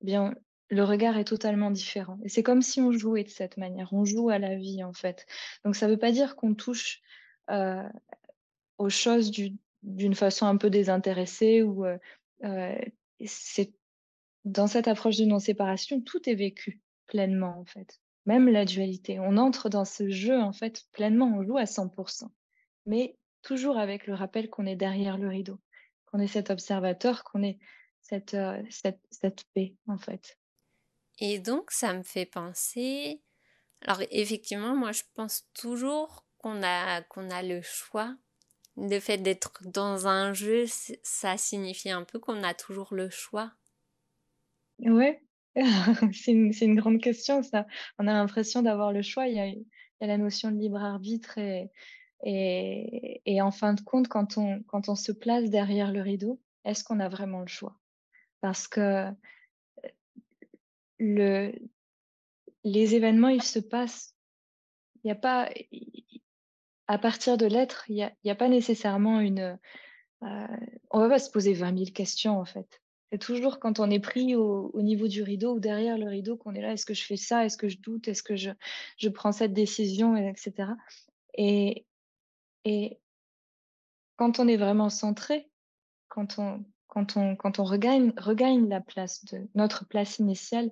eh 0.00 0.04
bien, 0.04 0.34
le 0.70 0.84
regard 0.84 1.16
est 1.16 1.24
totalement 1.24 1.70
différent. 1.70 2.18
Et 2.24 2.28
c'est 2.28 2.42
comme 2.42 2.62
si 2.62 2.80
on 2.80 2.92
jouait 2.92 3.24
de 3.24 3.30
cette 3.30 3.56
manière. 3.56 3.92
On 3.92 4.04
joue 4.04 4.28
à 4.28 4.38
la 4.38 4.56
vie, 4.56 4.82
en 4.84 4.92
fait. 4.92 5.26
Donc, 5.64 5.76
ça 5.76 5.86
ne 5.86 5.92
veut 5.92 5.98
pas 5.98 6.12
dire 6.12 6.36
qu'on 6.36 6.54
touche 6.54 7.00
euh, 7.50 7.88
aux 8.76 8.90
choses 8.90 9.30
d'une 9.82 10.14
façon 10.14 10.46
un 10.46 10.56
peu 10.56 10.68
désintéressée 10.68 11.62
ou 11.62 11.86
euh, 11.86 12.78
c'est 13.24 13.72
dans 14.44 14.66
cette 14.66 14.88
approche 14.88 15.16
de 15.16 15.24
non-séparation, 15.24 16.00
tout 16.00 16.28
est 16.28 16.34
vécu 16.34 16.80
pleinement, 17.06 17.58
en 17.58 17.64
fait. 17.64 18.00
Même 18.28 18.50
la 18.50 18.66
dualité. 18.66 19.18
On 19.18 19.38
entre 19.38 19.70
dans 19.70 19.86
ce 19.86 20.10
jeu, 20.10 20.38
en 20.38 20.52
fait, 20.52 20.84
pleinement. 20.92 21.32
On 21.34 21.42
joue 21.42 21.56
à 21.56 21.64
100%. 21.64 22.28
Mais 22.84 23.16
toujours 23.40 23.78
avec 23.78 24.06
le 24.06 24.12
rappel 24.12 24.50
qu'on 24.50 24.66
est 24.66 24.76
derrière 24.76 25.16
le 25.16 25.28
rideau, 25.28 25.58
qu'on 26.04 26.18
est 26.18 26.26
cet 26.26 26.50
observateur, 26.50 27.24
qu'on 27.24 27.42
est 27.42 27.58
cette, 28.02 28.36
cette, 28.68 29.00
cette 29.10 29.44
paix, 29.54 29.76
en 29.86 29.96
fait. 29.96 30.38
Et 31.20 31.38
donc, 31.38 31.70
ça 31.70 31.94
me 31.94 32.02
fait 32.02 32.26
penser. 32.26 33.22
Alors, 33.80 34.02
effectivement, 34.10 34.76
moi, 34.76 34.92
je 34.92 35.04
pense 35.14 35.48
toujours 35.54 36.26
qu'on 36.36 36.62
a, 36.62 37.00
qu'on 37.04 37.30
a 37.30 37.42
le 37.42 37.62
choix. 37.62 38.14
Le 38.76 39.00
fait 39.00 39.16
d'être 39.16 39.62
dans 39.64 40.06
un 40.06 40.34
jeu, 40.34 40.66
ça 41.02 41.38
signifie 41.38 41.90
un 41.90 42.04
peu 42.04 42.18
qu'on 42.18 42.42
a 42.42 42.52
toujours 42.52 42.92
le 42.92 43.08
choix. 43.08 43.52
Ouais, 44.80 45.22
c'est 46.12 46.32
une, 46.32 46.74
grande 46.76 47.00
question, 47.00 47.42
ça. 47.42 47.66
On 47.98 48.06
a 48.06 48.12
l'impression 48.12 48.62
d'avoir 48.62 48.92
le 48.92 49.02
choix. 49.02 49.26
Il 49.26 49.34
y, 49.34 49.40
a, 49.40 50.06
la 50.06 50.18
notion 50.18 50.50
de 50.50 50.58
libre 50.58 50.82
arbitre 50.82 51.38
et, 52.24 53.42
en 53.42 53.50
fin 53.50 53.74
de 53.74 53.80
compte, 53.80 54.08
quand 54.08 54.38
on, 54.38 54.94
se 54.94 55.12
place 55.12 55.50
derrière 55.50 55.92
le 55.92 56.00
rideau, 56.00 56.40
est-ce 56.64 56.84
qu'on 56.84 57.00
a 57.00 57.08
vraiment 57.08 57.40
le 57.40 57.48
choix? 57.48 57.76
Parce 58.40 58.68
que 58.68 59.08
le, 60.98 61.52
les 62.64 62.94
événements, 62.94 63.28
ils 63.28 63.42
se 63.42 63.58
passent. 63.58 64.14
Il 65.02 65.08
n'y 65.08 65.12
a 65.12 65.16
pas, 65.16 65.48
à 66.86 66.98
partir 66.98 67.36
de 67.36 67.46
l'être, 67.46 67.84
il 67.88 68.10
n'y 68.24 68.30
a, 68.30 68.34
pas 68.34 68.48
nécessairement 68.48 69.20
une. 69.20 69.58
Euh, 70.22 70.46
on 70.90 70.98
va 70.98 71.08
pas 71.08 71.18
se 71.18 71.30
poser 71.30 71.52
20 71.52 71.78
000 71.78 71.90
questions 71.92 72.40
en 72.40 72.44
fait. 72.44 72.80
C'est 73.10 73.18
toujours 73.18 73.58
quand 73.58 73.80
on 73.80 73.90
est 73.90 74.00
pris 74.00 74.36
au, 74.36 74.70
au, 74.74 74.82
niveau 74.82 75.08
du 75.08 75.22
rideau 75.22 75.54
ou 75.54 75.60
derrière 75.60 75.96
le 75.96 76.08
rideau 76.08 76.36
qu'on 76.36 76.54
est 76.54 76.60
là. 76.60 76.72
Est-ce 76.72 76.84
que 76.84 76.94
je 76.94 77.04
fais 77.04 77.16
ça 77.16 77.44
Est-ce 77.44 77.56
que 77.56 77.68
je 77.68 77.78
doute 77.78 78.06
Est-ce 78.08 78.22
que 78.22 78.36
je, 78.36 78.50
je 78.98 79.08
prends 79.08 79.32
cette 79.32 79.54
décision 79.54 80.16
Etc. 80.16 80.52
Et, 81.34 81.86
et 82.64 82.98
quand 84.16 84.40
on 84.40 84.48
est 84.48 84.56
vraiment 84.58 84.90
centré, 84.90 85.50
quand 86.08 86.38
on, 86.38 86.64
quand 86.88 87.16
on, 87.16 87.36
quand 87.36 87.60
on 87.60 87.64
regagne, 87.64 88.12
regagne 88.16 88.68
la 88.68 88.80
place 88.80 89.24
de 89.26 89.48
notre 89.54 89.86
place 89.86 90.18
initiale, 90.18 90.70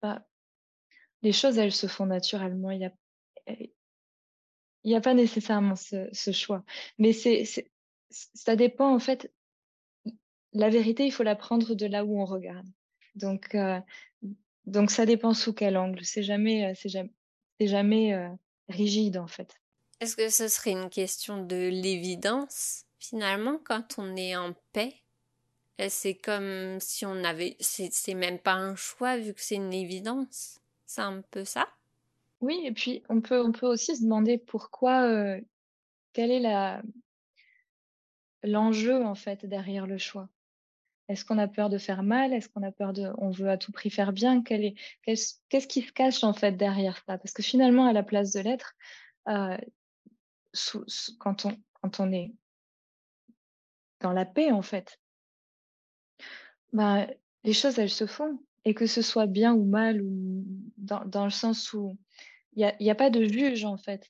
bah, 0.00 0.24
les 1.22 1.32
choses, 1.32 1.58
elles 1.58 1.72
se 1.72 1.86
font 1.86 2.06
naturellement. 2.06 2.70
Il 2.70 2.90
n'y 4.84 4.94
a, 4.94 4.98
a 4.98 5.00
pas 5.00 5.14
nécessairement 5.14 5.76
ce, 5.76 6.08
ce 6.12 6.32
choix. 6.32 6.64
Mais 6.98 7.12
c'est, 7.12 7.44
ça 8.10 8.56
dépend, 8.56 8.94
en 8.94 8.98
fait. 8.98 9.32
La 10.54 10.70
vérité, 10.70 11.04
il 11.04 11.10
faut 11.10 11.22
la 11.22 11.36
prendre 11.36 11.74
de 11.74 11.86
là 11.86 12.04
où 12.04 12.20
on 12.20 12.24
regarde. 12.24 12.66
Donc, 13.16 13.54
euh, 13.54 13.80
donc 14.66 14.90
ça 14.90 15.04
dépend 15.04 15.34
sous 15.34 15.52
quel 15.52 15.76
angle. 15.76 16.04
C'est 16.04 16.22
jamais, 16.22 16.66
euh, 16.66 16.72
c'est 16.76 16.88
jamais, 16.88 17.12
c'est 17.58 17.66
jamais 17.66 18.14
euh, 18.14 18.28
rigide, 18.68 19.18
en 19.18 19.26
fait. 19.26 19.60
Est-ce 20.00 20.16
que 20.16 20.28
ce 20.28 20.48
serait 20.48 20.72
une 20.72 20.90
question 20.90 21.44
de 21.44 21.68
l'évidence, 21.68 22.84
finalement, 22.98 23.58
quand 23.64 23.96
on 23.98 24.16
est 24.16 24.36
en 24.36 24.54
paix? 24.72 24.94
C'est 25.88 26.14
comme 26.14 26.78
si 26.78 27.04
on 27.04 27.24
avait. 27.24 27.56
C'est 27.58 28.14
même 28.14 28.38
pas 28.38 28.52
un 28.52 28.76
choix 28.76 29.16
vu 29.16 29.34
que 29.34 29.40
c'est 29.40 29.56
une 29.56 29.72
évidence. 29.72 30.60
C'est 30.86 31.00
un 31.00 31.20
peu 31.32 31.44
ça? 31.44 31.68
Oui, 32.40 32.60
et 32.64 32.70
puis 32.70 33.02
on 33.08 33.20
peut, 33.20 33.42
on 33.42 33.50
peut 33.50 33.66
aussi 33.66 33.96
se 33.96 34.02
demander 34.02 34.38
pourquoi. 34.38 35.02
Euh, 35.02 35.40
quel 36.12 36.30
est 36.30 36.40
la 36.40 36.80
l'enjeu 38.44 39.04
en 39.04 39.14
fait 39.14 39.46
derrière 39.46 39.86
le 39.86 39.98
choix 39.98 40.28
Est-ce 41.08 41.24
qu'on 41.24 41.38
a 41.38 41.48
peur 41.48 41.68
de 41.68 41.78
faire 41.78 42.02
mal? 42.02 42.32
Est-ce 42.32 42.48
qu'on 42.48 42.62
a 42.62 42.72
peur 42.72 42.92
de. 42.92 43.12
On 43.18 43.30
veut 43.30 43.50
à 43.50 43.58
tout 43.58 43.72
prix 43.72 43.90
faire 43.90 44.12
bien? 44.12 44.42
Est 44.50 44.74
Qu'est-ce 45.04 45.66
qui 45.66 45.82
se 45.82 45.92
cache 45.92 46.24
en 46.24 46.32
fait 46.32 46.52
derrière 46.52 46.96
ça? 47.06 47.18
Parce 47.18 47.32
que 47.32 47.42
finalement, 47.42 47.86
à 47.86 47.92
la 47.92 48.02
place 48.02 48.32
de 48.32 48.40
l'être, 48.40 48.74
euh, 49.28 49.58
quand, 51.18 51.44
on, 51.44 51.56
quand 51.80 52.00
on 52.00 52.12
est 52.12 52.32
dans 54.00 54.12
la 54.12 54.24
paix 54.24 54.50
en 54.50 54.62
fait, 54.62 54.98
bah, 56.72 57.06
les 57.44 57.52
choses, 57.52 57.78
elles 57.78 57.90
se 57.90 58.06
font. 58.06 58.38
Et 58.66 58.74
que 58.74 58.86
ce 58.86 59.02
soit 59.02 59.26
bien 59.26 59.52
ou 59.54 59.64
mal, 59.64 60.00
dans, 60.78 61.24
le 61.24 61.30
sens 61.30 61.72
où 61.74 61.98
il 62.56 62.74
n'y 62.80 62.90
a, 62.90 62.94
pas 62.94 63.10
de 63.10 63.24
juge, 63.24 63.64
en 63.64 63.76
fait. 63.76 64.08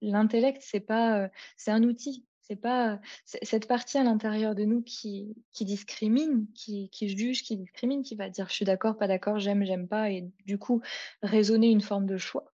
L'intellect, 0.00 0.62
c'est 0.64 0.80
pas, 0.80 1.24
euh, 1.24 1.28
c'est 1.56 1.72
un 1.72 1.82
outil. 1.82 2.24
C'est 2.50 2.56
pas 2.56 3.00
cette 3.24 3.68
partie 3.68 3.96
à 3.96 4.02
l'intérieur 4.02 4.56
de 4.56 4.64
nous 4.64 4.82
qui, 4.82 5.36
qui 5.52 5.64
discrimine, 5.64 6.48
qui, 6.52 6.90
qui, 6.90 7.08
juge, 7.08 7.44
qui 7.44 7.56
discrimine, 7.56 8.02
qui 8.02 8.16
va 8.16 8.28
dire 8.28 8.48
je 8.48 8.54
suis 8.54 8.64
d'accord, 8.64 8.96
pas 8.96 9.06
d'accord, 9.06 9.38
j'aime, 9.38 9.64
j'aime 9.64 9.86
pas, 9.86 10.10
et 10.10 10.28
du 10.46 10.58
coup 10.58 10.82
raisonner 11.22 11.70
une 11.70 11.80
forme 11.80 12.06
de 12.06 12.16
choix. 12.16 12.52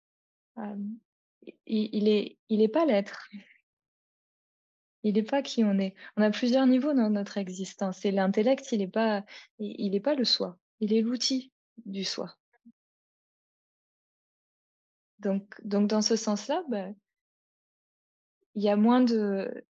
Il, 0.56 1.90
il, 1.92 2.08
est, 2.08 2.38
il 2.49 2.62
est 2.62 2.68
pas 2.68 2.87
l'être. 2.87 3.28
Il 5.02 5.16
n'est 5.16 5.22
pas 5.22 5.42
qui 5.42 5.62
on 5.62 5.78
est. 5.78 5.94
On 6.16 6.22
a 6.22 6.30
plusieurs 6.30 6.66
niveaux 6.66 6.94
dans 6.94 7.11
notre 7.11 7.37
existence. 7.37 8.02
Et 8.06 8.12
l'intellect, 8.12 8.72
il 8.72 8.78
n'est 8.78 8.88
pas, 8.88 9.26
il, 9.58 10.00
pas 10.00 10.14
le 10.14 10.25
soi. 10.25 10.58
Il 10.80 10.94
est 10.94 11.02
l'outil 11.02 11.52
du 11.84 12.04
soi. 12.04 12.34
Donc, 15.18 15.54
donc 15.64 15.87
dans 15.87 16.00
ce 16.00 16.16
sens-là, 16.16 16.64
ben, 16.70 16.96
il 18.54 18.62
y 18.62 18.70
a 18.70 18.76
moins 18.76 19.02
de. 19.02 19.66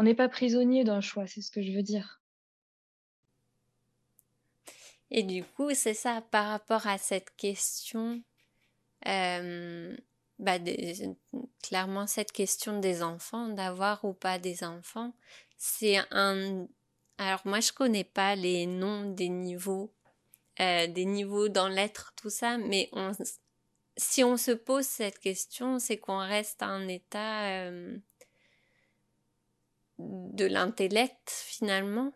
On 0.00 0.04
n'est 0.04 0.14
pas 0.14 0.30
prisonnier 0.30 0.82
d'un 0.82 1.02
choix, 1.02 1.26
c'est 1.26 1.42
ce 1.42 1.50
que 1.50 1.60
je 1.60 1.72
veux 1.72 1.82
dire. 1.82 2.22
Et 5.10 5.22
du 5.22 5.44
coup, 5.44 5.74
c'est 5.74 5.92
ça, 5.92 6.22
par 6.30 6.46
rapport 6.46 6.86
à 6.86 6.96
cette 6.96 7.36
question, 7.36 8.22
euh, 9.06 9.94
bah, 10.38 10.56
clairement 11.62 12.06
cette 12.06 12.32
question 12.32 12.80
des 12.80 13.02
enfants, 13.02 13.48
d'avoir 13.48 14.02
ou 14.06 14.14
pas 14.14 14.38
des 14.38 14.64
enfants, 14.64 15.12
c'est 15.58 15.98
un... 16.10 16.66
Alors 17.18 17.42
moi, 17.44 17.60
je 17.60 17.72
connais 17.72 18.04
pas 18.04 18.36
les 18.36 18.64
noms 18.64 19.10
des 19.10 19.28
niveaux, 19.28 19.92
euh, 20.60 20.86
des 20.86 21.04
niveaux 21.04 21.50
dans 21.50 21.68
l'être, 21.68 22.14
tout 22.16 22.30
ça, 22.30 22.56
mais 22.56 22.88
on, 22.92 23.12
si 23.98 24.24
on 24.24 24.38
se 24.38 24.52
pose 24.52 24.86
cette 24.86 25.18
question, 25.18 25.78
c'est 25.78 25.98
qu'on 25.98 26.26
reste 26.26 26.62
à 26.62 26.68
un 26.68 26.88
état 26.88 27.50
euh, 27.50 27.98
de 30.32 30.46
l'intellect 30.46 31.30
finalement? 31.30 32.12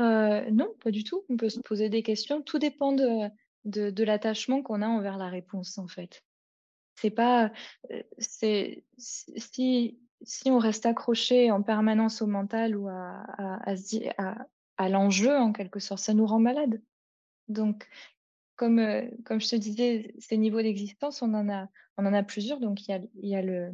Euh, 0.00 0.50
non, 0.50 0.74
pas 0.82 0.90
du 0.90 1.04
tout. 1.04 1.24
On 1.28 1.36
peut 1.36 1.48
se 1.48 1.60
poser 1.60 1.88
des 1.88 2.02
questions. 2.02 2.42
Tout 2.42 2.58
dépend 2.58 2.92
de, 2.92 3.30
de, 3.64 4.04
l'attachement 4.04 4.62
qu'on 4.62 4.82
a 4.82 4.86
envers 4.86 5.16
la 5.16 5.28
réponse, 5.28 5.78
en 5.78 5.88
fait. 5.88 6.22
C'est 6.96 7.10
pas, 7.10 7.52
euh, 7.90 8.02
c'est 8.18 8.84
si 8.98 9.98
si 10.22 10.50
on 10.50 10.58
reste 10.58 10.86
accroché 10.86 11.50
en 11.50 11.62
permanence 11.62 12.22
au 12.22 12.26
mental 12.26 12.74
ou 12.74 12.88
à, 12.88 13.22
à, 13.36 13.74
à, 14.16 14.46
à 14.78 14.88
l'enjeu 14.88 15.36
en 15.36 15.52
quelque 15.52 15.78
sorte, 15.78 16.00
ça 16.00 16.14
nous 16.14 16.26
rend 16.26 16.40
malade. 16.40 16.80
Donc, 17.48 17.86
comme 18.56 18.78
euh, 18.78 19.02
comme 19.24 19.40
je 19.40 19.48
te 19.48 19.56
disais, 19.56 20.14
ces 20.18 20.38
niveaux 20.38 20.62
d'existence, 20.62 21.20
on 21.22 21.34
en 21.34 21.48
a 21.50 21.68
on 21.98 22.06
en 22.06 22.14
a 22.14 22.22
plusieurs. 22.22 22.60
Donc 22.60 22.86
il 22.86 22.90
y 22.90 22.94
a 22.94 23.00
il 23.14 23.28
y 23.28 23.36
a 23.36 23.42
le 23.42 23.72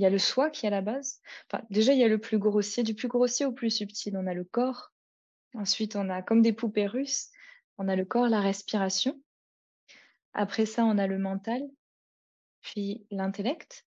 il 0.00 0.02
y 0.02 0.06
a 0.06 0.10
le 0.10 0.18
soi 0.18 0.48
qui 0.48 0.64
est 0.64 0.68
à 0.68 0.70
la 0.70 0.80
base. 0.80 1.20
Déjà, 1.68 1.92
il 1.92 1.98
y 1.98 2.04
a 2.04 2.08
le 2.08 2.16
plus 2.16 2.38
grossier, 2.38 2.82
du 2.82 2.94
plus 2.94 3.08
grossier 3.08 3.44
au 3.44 3.52
plus 3.52 3.68
subtil. 3.68 4.16
On 4.16 4.26
a 4.26 4.32
le 4.32 4.44
corps. 4.44 4.94
Ensuite, 5.52 5.94
on 5.94 6.08
a 6.08 6.22
comme 6.22 6.40
des 6.40 6.54
poupées 6.54 6.86
russes. 6.86 7.28
On 7.76 7.86
a 7.86 7.96
le 7.96 8.06
corps, 8.06 8.30
la 8.30 8.40
respiration. 8.40 9.20
Après 10.32 10.64
ça, 10.64 10.86
on 10.86 10.96
a 10.96 11.06
le 11.06 11.18
mental, 11.18 11.68
puis 12.62 13.06
l'intellect, 13.10 13.84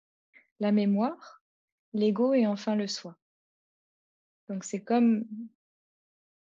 la 0.59 0.71
mémoire, 0.71 1.43
l'ego 1.93 2.33
et 2.33 2.47
enfin 2.47 2.75
le 2.75 2.87
soi. 2.87 3.15
Donc 4.47 4.63
c'est 4.63 4.81
comme 4.83 5.25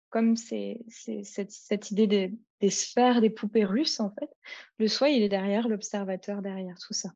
comme 0.09 0.35
cette, 0.35 1.91
idée 1.91 2.37
des, 2.59 2.69
sphères, 2.69 3.21
des 3.21 3.29
poupées 3.29 3.65
russes 3.65 4.01
en 4.01 4.11
fait. 4.11 4.29
Le 4.77 4.89
soi, 4.89 5.09
il 5.09 5.23
est 5.23 5.29
derrière, 5.29 5.69
l'observateur 5.69 6.41
derrière 6.41 6.77
tout 6.79 6.93
ça. 6.93 7.13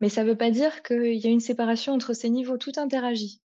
Mais 0.00 0.08
ça 0.08 0.24
ne 0.24 0.30
veut 0.30 0.36
pas 0.36 0.50
dire 0.50 0.82
qu'il 0.82 1.14
y 1.14 1.26
a 1.26 1.30
une 1.30 1.40
séparation 1.40 1.92
entre 1.92 2.14
ces 2.14 2.30
niveaux, 2.30 2.56
tout 2.56 2.72
interagit. 2.76 3.42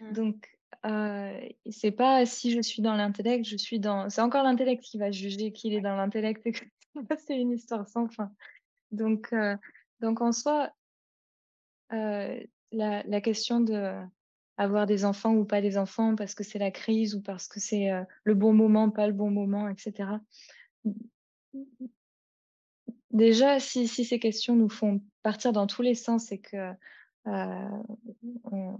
Mmh. 0.00 0.12
Donc, 0.12 0.52
euh, 0.84 1.48
c'est 1.70 1.92
pas 1.92 2.26
si 2.26 2.50
je 2.50 2.60
suis 2.60 2.82
dans 2.82 2.94
l'intellect, 2.94 3.44
je 3.44 3.56
suis 3.56 3.78
dans. 3.78 4.10
C'est 4.10 4.20
encore 4.20 4.42
l'intellect 4.42 4.82
qui 4.82 4.98
va 4.98 5.10
juger 5.10 5.52
qu'il 5.52 5.74
est 5.74 5.80
dans 5.80 5.96
l'intellect. 5.96 6.46
c'est 7.26 7.38
une 7.38 7.52
histoire 7.52 7.88
sans 7.88 8.08
fin. 8.08 8.32
Donc, 8.90 9.32
euh, 9.32 9.56
donc 10.00 10.20
en 10.20 10.32
soi, 10.32 10.72
euh, 11.92 12.40
la, 12.72 13.02
la, 13.04 13.20
question 13.20 13.60
de 13.60 13.94
avoir 14.56 14.86
des 14.86 15.04
enfants 15.04 15.34
ou 15.34 15.44
pas 15.44 15.60
des 15.60 15.78
enfants 15.78 16.16
parce 16.16 16.34
que 16.34 16.42
c'est 16.42 16.58
la 16.58 16.70
crise 16.70 17.14
ou 17.14 17.22
parce 17.22 17.46
que 17.46 17.60
c'est 17.60 17.90
le 18.24 18.34
bon 18.34 18.52
moment, 18.52 18.90
pas 18.90 19.06
le 19.06 19.12
bon 19.12 19.30
moment, 19.30 19.68
etc. 19.68 20.08
Déjà, 23.12 23.60
si, 23.60 23.86
si, 23.86 24.04
ces 24.04 24.18
questions 24.18 24.56
nous 24.56 24.70
font 24.70 25.02
partir 25.22 25.52
dans 25.52 25.66
tous 25.66 25.82
les 25.82 25.94
sens 25.94 26.32
et 26.32 26.40
que 26.40 26.72
euh, 27.26 27.82
on, 28.44 28.78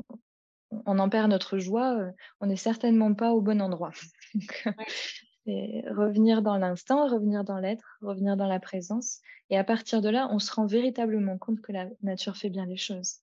on, 0.70 0.98
en 0.98 1.08
perd 1.08 1.30
notre 1.30 1.58
joie, 1.58 1.98
euh, 1.98 2.10
on 2.40 2.46
n'est 2.46 2.56
certainement 2.56 3.14
pas 3.14 3.32
au 3.32 3.40
bon 3.40 3.60
endroit. 3.60 3.92
revenir 5.46 6.42
dans 6.42 6.56
l'instant, 6.56 7.08
revenir 7.08 7.44
dans 7.44 7.58
l'être, 7.58 7.98
revenir 8.00 8.36
dans 8.36 8.46
la 8.46 8.60
présence. 8.60 9.20
Et 9.50 9.58
à 9.58 9.64
partir 9.64 10.00
de 10.00 10.08
là, 10.08 10.28
on 10.30 10.38
se 10.38 10.52
rend 10.52 10.66
véritablement 10.66 11.36
compte 11.36 11.60
que 11.60 11.72
la 11.72 11.88
nature 12.02 12.36
fait 12.36 12.50
bien 12.50 12.66
les 12.66 12.76
choses. 12.76 13.16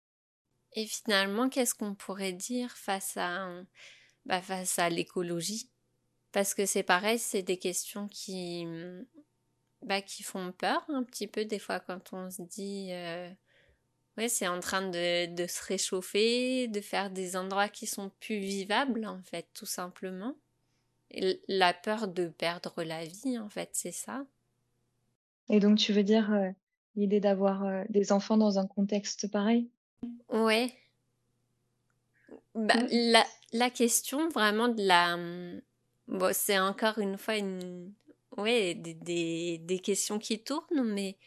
Et 0.73 0.85
finalement, 0.85 1.49
qu'est-ce 1.49 1.73
qu'on 1.73 1.95
pourrait 1.95 2.33
dire 2.33 2.71
face 2.71 3.17
à, 3.17 3.49
bah, 4.25 4.41
face 4.41 4.77
à 4.77 4.89
l'écologie? 4.89 5.71
Parce 6.31 6.53
que 6.53 6.65
c'est 6.65 6.83
pareil, 6.83 7.17
c'est 7.17 7.41
des 7.41 7.57
questions 7.57 8.07
qui, 8.07 8.67
bah, 9.81 10.01
qui 10.01 10.23
font 10.23 10.51
peur 10.51 10.83
un 10.89 11.03
petit 11.03 11.27
peu 11.27 11.45
des 11.45 11.59
fois 11.59 11.79
quand 11.79 12.13
on 12.13 12.29
se 12.29 12.41
dit 12.41 12.89
euh, 12.91 13.29
ouais 14.17 14.27
c'est 14.27 14.47
en 14.47 14.59
train 14.59 14.87
de, 14.87 15.33
de, 15.33 15.47
se 15.47 15.63
réchauffer, 15.63 16.67
de 16.67 16.81
faire 16.81 17.09
des 17.09 17.35
endroits 17.37 17.69
qui 17.69 17.87
sont 17.87 18.11
plus 18.19 18.39
vivables 18.39 19.05
en 19.05 19.21
fait 19.23 19.47
tout 19.53 19.65
simplement. 19.65 20.35
Et 21.11 21.41
la 21.47 21.73
peur 21.73 22.07
de 22.07 22.27
perdre 22.27 22.83
la 22.83 23.05
vie 23.05 23.39
en 23.39 23.49
fait 23.49 23.69
c'est 23.73 23.91
ça. 23.91 24.25
Et 25.49 25.59
donc 25.59 25.77
tu 25.77 25.93
veux 25.93 26.03
dire 26.03 26.31
euh, 26.33 26.49
l'idée 26.95 27.19
d'avoir 27.19 27.65
euh, 27.65 27.83
des 27.89 28.11
enfants 28.11 28.37
dans 28.37 28.59
un 28.59 28.67
contexte 28.67 29.31
pareil? 29.31 29.69
Ouais. 30.29 30.73
Bah, 32.53 32.75
la, 32.91 33.25
la 33.53 33.69
question 33.69 34.27
vraiment 34.29 34.67
de 34.67 34.83
la... 34.83 35.17
Bon, 36.07 36.31
c'est 36.33 36.59
encore 36.59 36.97
une 36.97 37.17
fois 37.17 37.37
une, 37.37 37.93
ouais, 38.37 38.73
des, 38.75 38.93
des, 38.93 39.57
des, 39.59 39.79
questions 39.79 40.19
qui 40.19 40.39
tournent, 40.39 40.83
mais 40.83 41.17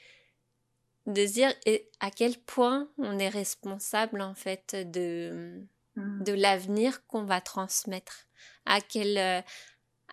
de 1.07 1.27
se 1.27 1.33
dire 1.33 1.55
à 2.01 2.11
quel 2.11 2.37
point 2.39 2.89
on 2.99 3.19
est 3.19 3.29
responsable 3.29 4.21
en 4.21 4.35
fait 4.35 4.77
de, 4.91 5.63
mmh. 5.97 6.25
de 6.25 6.33
l'avenir 6.33 7.07
qu'on 7.07 7.25
va 7.25 7.41
transmettre. 7.41 8.27
À 8.67 8.81
quel, 8.81 9.19
euh, 9.19 9.41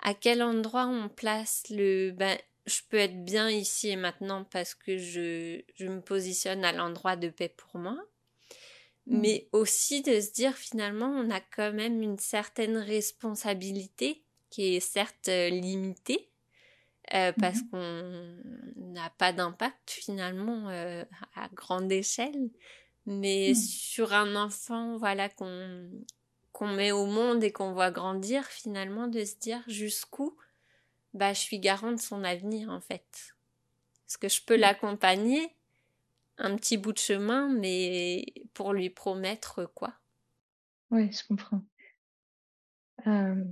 à 0.02 0.14
quel 0.14 0.42
endroit 0.42 0.88
on 0.88 1.10
place 1.10 1.64
le 1.70 2.12
ben, 2.12 2.38
je 2.66 2.82
peux 2.90 2.98
être 2.98 3.24
bien 3.24 3.50
ici 3.50 3.90
et 3.90 3.96
maintenant 3.96 4.44
parce 4.44 4.76
que 4.76 4.98
je, 4.98 5.62
je 5.76 5.88
me 5.88 6.02
positionne 6.02 6.64
à 6.64 6.72
l'endroit 6.72 7.16
de 7.16 7.30
paix 7.30 7.50
pour 7.50 7.80
moi. 7.80 7.98
Mmh. 9.06 9.20
Mais 9.20 9.48
aussi 9.52 10.02
de 10.02 10.20
se 10.20 10.32
dire 10.32 10.56
finalement 10.56 11.10
on 11.10 11.30
a 11.30 11.40
quand 11.40 11.72
même 11.74 12.02
une 12.02 12.20
certaine 12.20 12.78
responsabilité 12.78 14.24
qui 14.50 14.76
est 14.76 14.80
certes 14.80 15.30
euh, 15.30 15.50
limitée, 15.50 16.30
euh, 17.14 17.32
parce 17.40 17.60
mmh 17.60 17.70
qu'on 17.72 18.92
n'a 18.94 19.10
pas 19.12 19.34
d'impact 19.34 19.92
finalement 19.92 20.70
euh, 20.70 21.04
à 21.36 21.48
grande 21.50 21.92
échelle. 21.92 22.50
Mais 23.06 23.52
mmh. 23.52 23.56
sur 23.56 24.14
un 24.14 24.36
enfant, 24.36 24.98
voilà, 24.98 25.30
qu'on 25.30 25.90
qu'on 26.52 26.68
met 26.68 26.92
au 26.92 27.06
monde 27.06 27.44
et 27.44 27.52
qu'on 27.52 27.74
voit 27.74 27.92
grandir, 27.92 28.46
finalement, 28.46 29.08
de 29.08 29.24
se 29.24 29.38
dire 29.38 29.64
jusqu'où 29.68 30.36
bah, 31.14 31.34
je 31.34 31.40
suis 31.40 31.60
garant 31.60 31.92
de 31.92 32.00
son 32.00 32.24
avenir, 32.24 32.70
en 32.70 32.82
fait. 32.82 33.34
Est-ce 34.08 34.18
que 34.18 34.30
je 34.30 34.44
peux 34.44 34.58
mmh. 34.58 34.62
l'accompagner 34.62 35.56
un 36.38 36.56
petit 36.56 36.78
bout 36.78 36.94
de 36.94 36.98
chemin, 36.98 37.50
mais 37.50 38.26
pour 38.54 38.74
lui 38.74 38.90
promettre 38.90 39.66
quoi 39.74 39.94
Oui, 40.92 41.12
je 41.12 41.28
comprends. 41.28 41.62
Euh... 43.08 43.44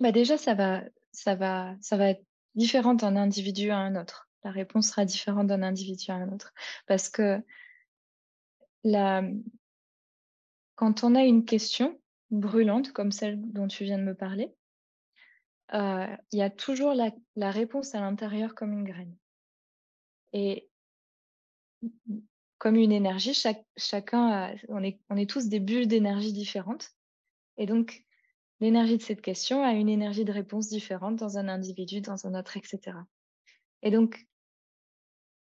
Bah 0.00 0.12
déjà, 0.12 0.38
ça 0.38 0.54
va, 0.54 0.82
ça 1.18 1.34
va, 1.34 1.74
ça 1.80 1.96
va 1.96 2.10
être 2.10 2.24
différent 2.54 2.94
d'un 2.94 3.16
individu 3.16 3.70
à 3.70 3.78
un 3.78 3.96
autre. 3.96 4.28
La 4.44 4.52
réponse 4.52 4.88
sera 4.88 5.04
différente 5.04 5.48
d'un 5.48 5.62
individu 5.62 6.10
à 6.10 6.14
un 6.14 6.32
autre. 6.32 6.54
Parce 6.86 7.08
que 7.08 7.42
la... 8.84 9.24
quand 10.76 11.02
on 11.02 11.16
a 11.16 11.24
une 11.24 11.44
question 11.44 12.00
brûlante 12.30 12.92
comme 12.92 13.10
celle 13.10 13.40
dont 13.52 13.66
tu 13.66 13.82
viens 13.84 13.98
de 13.98 14.04
me 14.04 14.14
parler, 14.14 14.54
euh, 15.74 16.06
il 16.30 16.38
y 16.38 16.42
a 16.42 16.50
toujours 16.50 16.94
la, 16.94 17.10
la 17.34 17.50
réponse 17.50 17.94
à 17.94 18.00
l'intérieur 18.00 18.54
comme 18.54 18.72
une 18.72 18.84
graine. 18.84 19.16
Et 20.32 20.68
comme 22.58 22.76
une 22.76 22.92
énergie, 22.92 23.34
chaque, 23.34 23.64
chacun, 23.76 24.54
on, 24.68 24.82
est, 24.84 25.00
on 25.10 25.16
est 25.16 25.28
tous 25.28 25.48
des 25.48 25.60
bulles 25.60 25.88
d'énergie 25.88 26.32
différentes. 26.32 26.90
Et 27.56 27.66
donc, 27.66 28.04
l'énergie 28.60 28.96
de 28.96 29.02
cette 29.02 29.22
question 29.22 29.62
a 29.62 29.72
une 29.72 29.88
énergie 29.88 30.24
de 30.24 30.32
réponse 30.32 30.68
différente 30.68 31.16
dans 31.16 31.38
un 31.38 31.48
individu, 31.48 32.00
dans 32.00 32.26
un 32.26 32.38
autre, 32.38 32.56
etc. 32.56 32.96
Et 33.82 33.90
donc, 33.90 34.26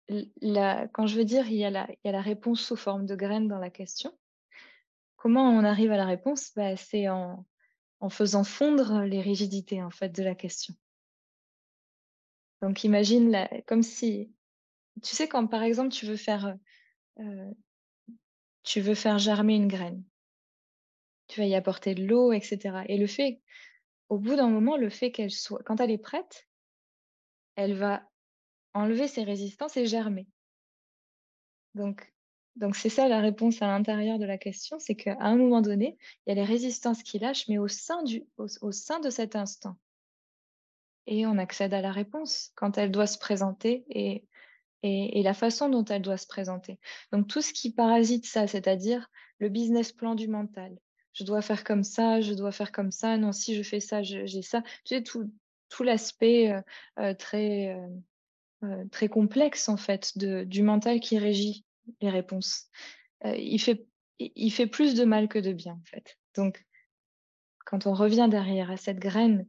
quand 0.08 1.06
je 1.06 1.16
veux 1.16 1.24
dire 1.24 1.48
il 1.48 1.56
y, 1.56 1.64
a 1.64 1.70
la, 1.70 2.20
réponse 2.20 2.60
sous 2.60 2.76
forme 2.76 3.06
de 3.06 3.16
graine 3.16 3.48
dans 3.48 3.58
la 3.58 3.70
question, 3.70 4.16
comment 5.16 5.48
on 5.50 5.64
arrive 5.64 5.90
à 5.92 5.96
la 5.96 6.06
réponse? 6.06 6.52
Bah, 6.54 6.76
C'est 6.76 7.08
en, 7.08 7.44
faisant 8.08 8.44
fondre 8.44 9.02
les 9.02 9.20
rigidités 9.20 9.82
en 9.82 9.90
fait 9.90 10.10
de 10.10 10.22
la 10.22 10.34
question. 10.34 10.74
Donc 12.62 12.84
imagine 12.84 13.48
comme 13.66 13.82
si, 13.82 14.32
tu 15.02 15.14
sais 15.14 15.28
quand 15.28 15.46
par 15.46 15.62
exemple 15.62 15.90
tu 15.90 16.06
veux 16.06 16.16
faire, 16.16 16.56
euh, 17.18 17.50
tu 18.62 18.80
veux 18.80 18.94
faire 18.94 19.18
germer 19.18 19.56
une 19.56 19.68
graine, 19.68 20.04
tu 21.28 21.40
vas 21.40 21.46
y 21.46 21.54
apporter 21.54 21.94
de 21.94 22.04
l'eau, 22.06 22.32
etc. 22.32 22.84
Et 22.88 22.98
le 22.98 23.06
fait, 23.06 23.40
au 24.08 24.18
bout 24.18 24.36
d'un 24.36 24.48
moment, 24.48 24.76
le 24.76 24.90
fait 24.90 25.10
qu'elle 25.10 25.30
soit, 25.30 25.62
quand 25.64 25.80
elle 25.80 25.90
est 25.90 25.98
prête, 25.98 26.46
elle 27.56 27.74
va 27.74 28.08
enlever 28.74 29.08
ses 29.08 29.24
résistances 29.24 29.76
et 29.76 29.86
germer. 29.86 30.26
Donc, 31.74 32.12
Donc 32.56 32.76
c'est 32.76 32.88
ça 32.88 33.08
la 33.08 33.20
réponse 33.20 33.60
à 33.62 33.66
l'intérieur 33.66 34.18
de 34.18 34.24
la 34.24 34.38
question, 34.38 34.78
c'est 34.78 34.94
qu'à 34.94 35.16
un 35.20 35.36
moment 35.36 35.60
donné, 35.60 35.98
il 36.26 36.30
y 36.30 36.32
a 36.32 36.34
les 36.34 36.44
résistances 36.44 37.02
qui 37.02 37.18
lâchent, 37.18 37.48
mais 37.48 37.58
au 37.58 37.68
sein, 37.68 38.02
du, 38.02 38.24
au, 38.38 38.72
sein 38.72 39.00
de 39.00 39.10
cet 39.10 39.36
instant. 39.36 39.76
Et 41.06 41.26
on 41.26 41.38
accède 41.38 41.74
à 41.74 41.80
la 41.82 41.92
réponse 41.92 42.52
quand 42.56 42.78
elle 42.78 42.90
doit 42.90 43.06
se 43.06 43.18
présenter 43.18 43.84
et, 43.90 44.26
et, 44.82 45.22
la 45.22 45.34
façon 45.34 45.68
dont 45.68 45.84
elle 45.84 46.02
doit 46.02 46.16
se 46.16 46.26
présenter. 46.26 46.78
Donc 47.12 47.28
tout 47.28 47.42
ce 47.42 47.52
qui 47.52 47.72
parasite 47.72 48.26
ça, 48.26 48.46
c'est-à-dire 48.46 49.08
le 49.38 49.48
business 49.48 49.92
plan 49.92 50.14
du 50.14 50.28
mental. 50.28 50.76
Je 51.16 51.24
dois 51.24 51.40
faire 51.40 51.64
comme 51.64 51.82
ça, 51.82 52.20
je 52.20 52.34
dois 52.34 52.52
faire 52.52 52.72
comme 52.72 52.90
ça, 52.90 53.16
non, 53.16 53.32
si 53.32 53.54
je 53.54 53.62
fais 53.62 53.80
ça, 53.80 54.02
j'ai 54.02 54.42
ça. 54.42 54.60
Tu 54.84 54.96
sais, 54.96 55.02
tout, 55.02 55.32
tout 55.70 55.82
l'aspect 55.82 56.52
euh, 56.52 56.60
euh, 56.98 57.14
très, 57.14 57.74
euh, 58.62 58.84
très 58.92 59.08
complexe, 59.08 59.70
en 59.70 59.78
fait, 59.78 60.16
de, 60.18 60.44
du 60.44 60.62
mental 60.62 61.00
qui 61.00 61.18
régit 61.18 61.64
les 62.02 62.10
réponses. 62.10 62.66
il, 63.24 63.58
fait, 63.58 63.86
il 64.18 64.50
fait 64.50 64.66
plus 64.66 64.94
de 64.94 65.04
mal 65.04 65.28
que 65.28 65.38
de 65.38 65.52
bien, 65.52 65.72
en 65.72 65.84
fait. 65.86 66.18
Donc, 66.36 66.66
quand 67.64 67.86
on 67.86 67.94
revient 67.94 68.28
derrière 68.30 68.70
à 68.70 68.76
cette 68.76 68.98
graine, 68.98 69.46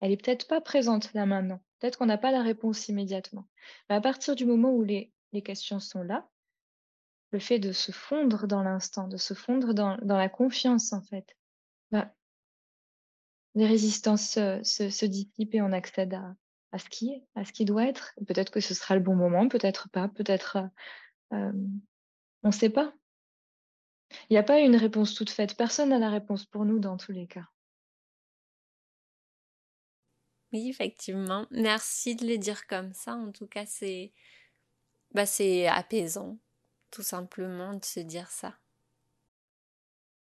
elle 0.00 0.12
est 0.12 0.16
peut-être 0.16 0.48
pas 0.48 0.62
présente 0.62 1.12
là 1.12 1.26
maintenant. 1.26 1.60
Peut-être 1.78 1.98
qu'on 1.98 2.06
n'a 2.06 2.16
pas 2.18 2.32
la 2.32 2.42
réponse 2.42 2.88
immédiatement. 2.88 3.46
Mais 3.88 3.96
à 3.96 4.00
partir 4.00 4.34
du 4.34 4.46
moment 4.46 4.70
où 4.70 4.82
les, 4.82 5.12
les 5.34 5.42
questions 5.42 5.80
sont 5.80 6.02
là, 6.02 6.26
le 7.32 7.38
fait 7.38 7.58
de 7.58 7.72
se 7.72 7.92
fondre 7.92 8.46
dans 8.46 8.62
l'instant, 8.62 9.08
de 9.08 9.16
se 9.16 9.34
fondre 9.34 9.72
dans, 9.74 9.96
la 10.02 10.28
confiance, 10.28 10.92
en 10.92 11.02
fait, 11.02 11.36
bah, 11.90 12.12
les 13.54 13.66
résistances 13.66 14.32
se, 14.32 15.04
dissipent 15.04 15.54
et 15.54 15.62
on 15.62 15.72
accède 15.72 16.14
à, 16.72 16.78
ce 16.78 16.88
qui 16.88 17.12
est, 17.12 17.24
à 17.34 17.44
ce 17.44 17.52
qui 17.52 17.64
doit 17.64 17.86
être. 17.86 18.14
Peut-être 18.26 18.50
que 18.50 18.60
ce 18.60 18.74
sera 18.74 18.94
le 18.94 19.00
bon 19.00 19.14
moment, 19.14 19.48
peut-être 19.48 19.88
pas, 19.90 20.08
peut-être 20.08 20.58
euh, 21.32 21.52
on 22.42 22.48
ne 22.48 22.52
sait 22.52 22.70
pas. 22.70 22.92
Il 24.28 24.32
n'y 24.32 24.38
a 24.38 24.42
pas 24.42 24.60
une 24.60 24.76
réponse 24.76 25.14
toute 25.14 25.30
faite. 25.30 25.56
Personne 25.56 25.90
n'a 25.90 25.98
la 25.98 26.10
réponse 26.10 26.44
pour 26.44 26.64
nous 26.64 26.78
dans 26.80 26.96
tous 26.96 27.12
les 27.12 27.26
cas. 27.26 27.46
Oui, 30.52 30.68
effectivement. 30.68 31.46
Merci 31.52 32.16
de 32.16 32.26
le 32.26 32.36
dire 32.36 32.66
comme 32.66 32.92
ça. 32.92 33.14
En 33.14 33.30
tout 33.30 33.46
cas, 33.46 33.66
c'est 33.66 34.12
bah, 35.12 35.26
c'est 35.26 35.66
apaisant, 35.66 36.38
tout 36.90 37.02
simplement, 37.02 37.74
de 37.74 37.84
se 37.84 38.00
dire 38.00 38.30
ça. 38.30 38.56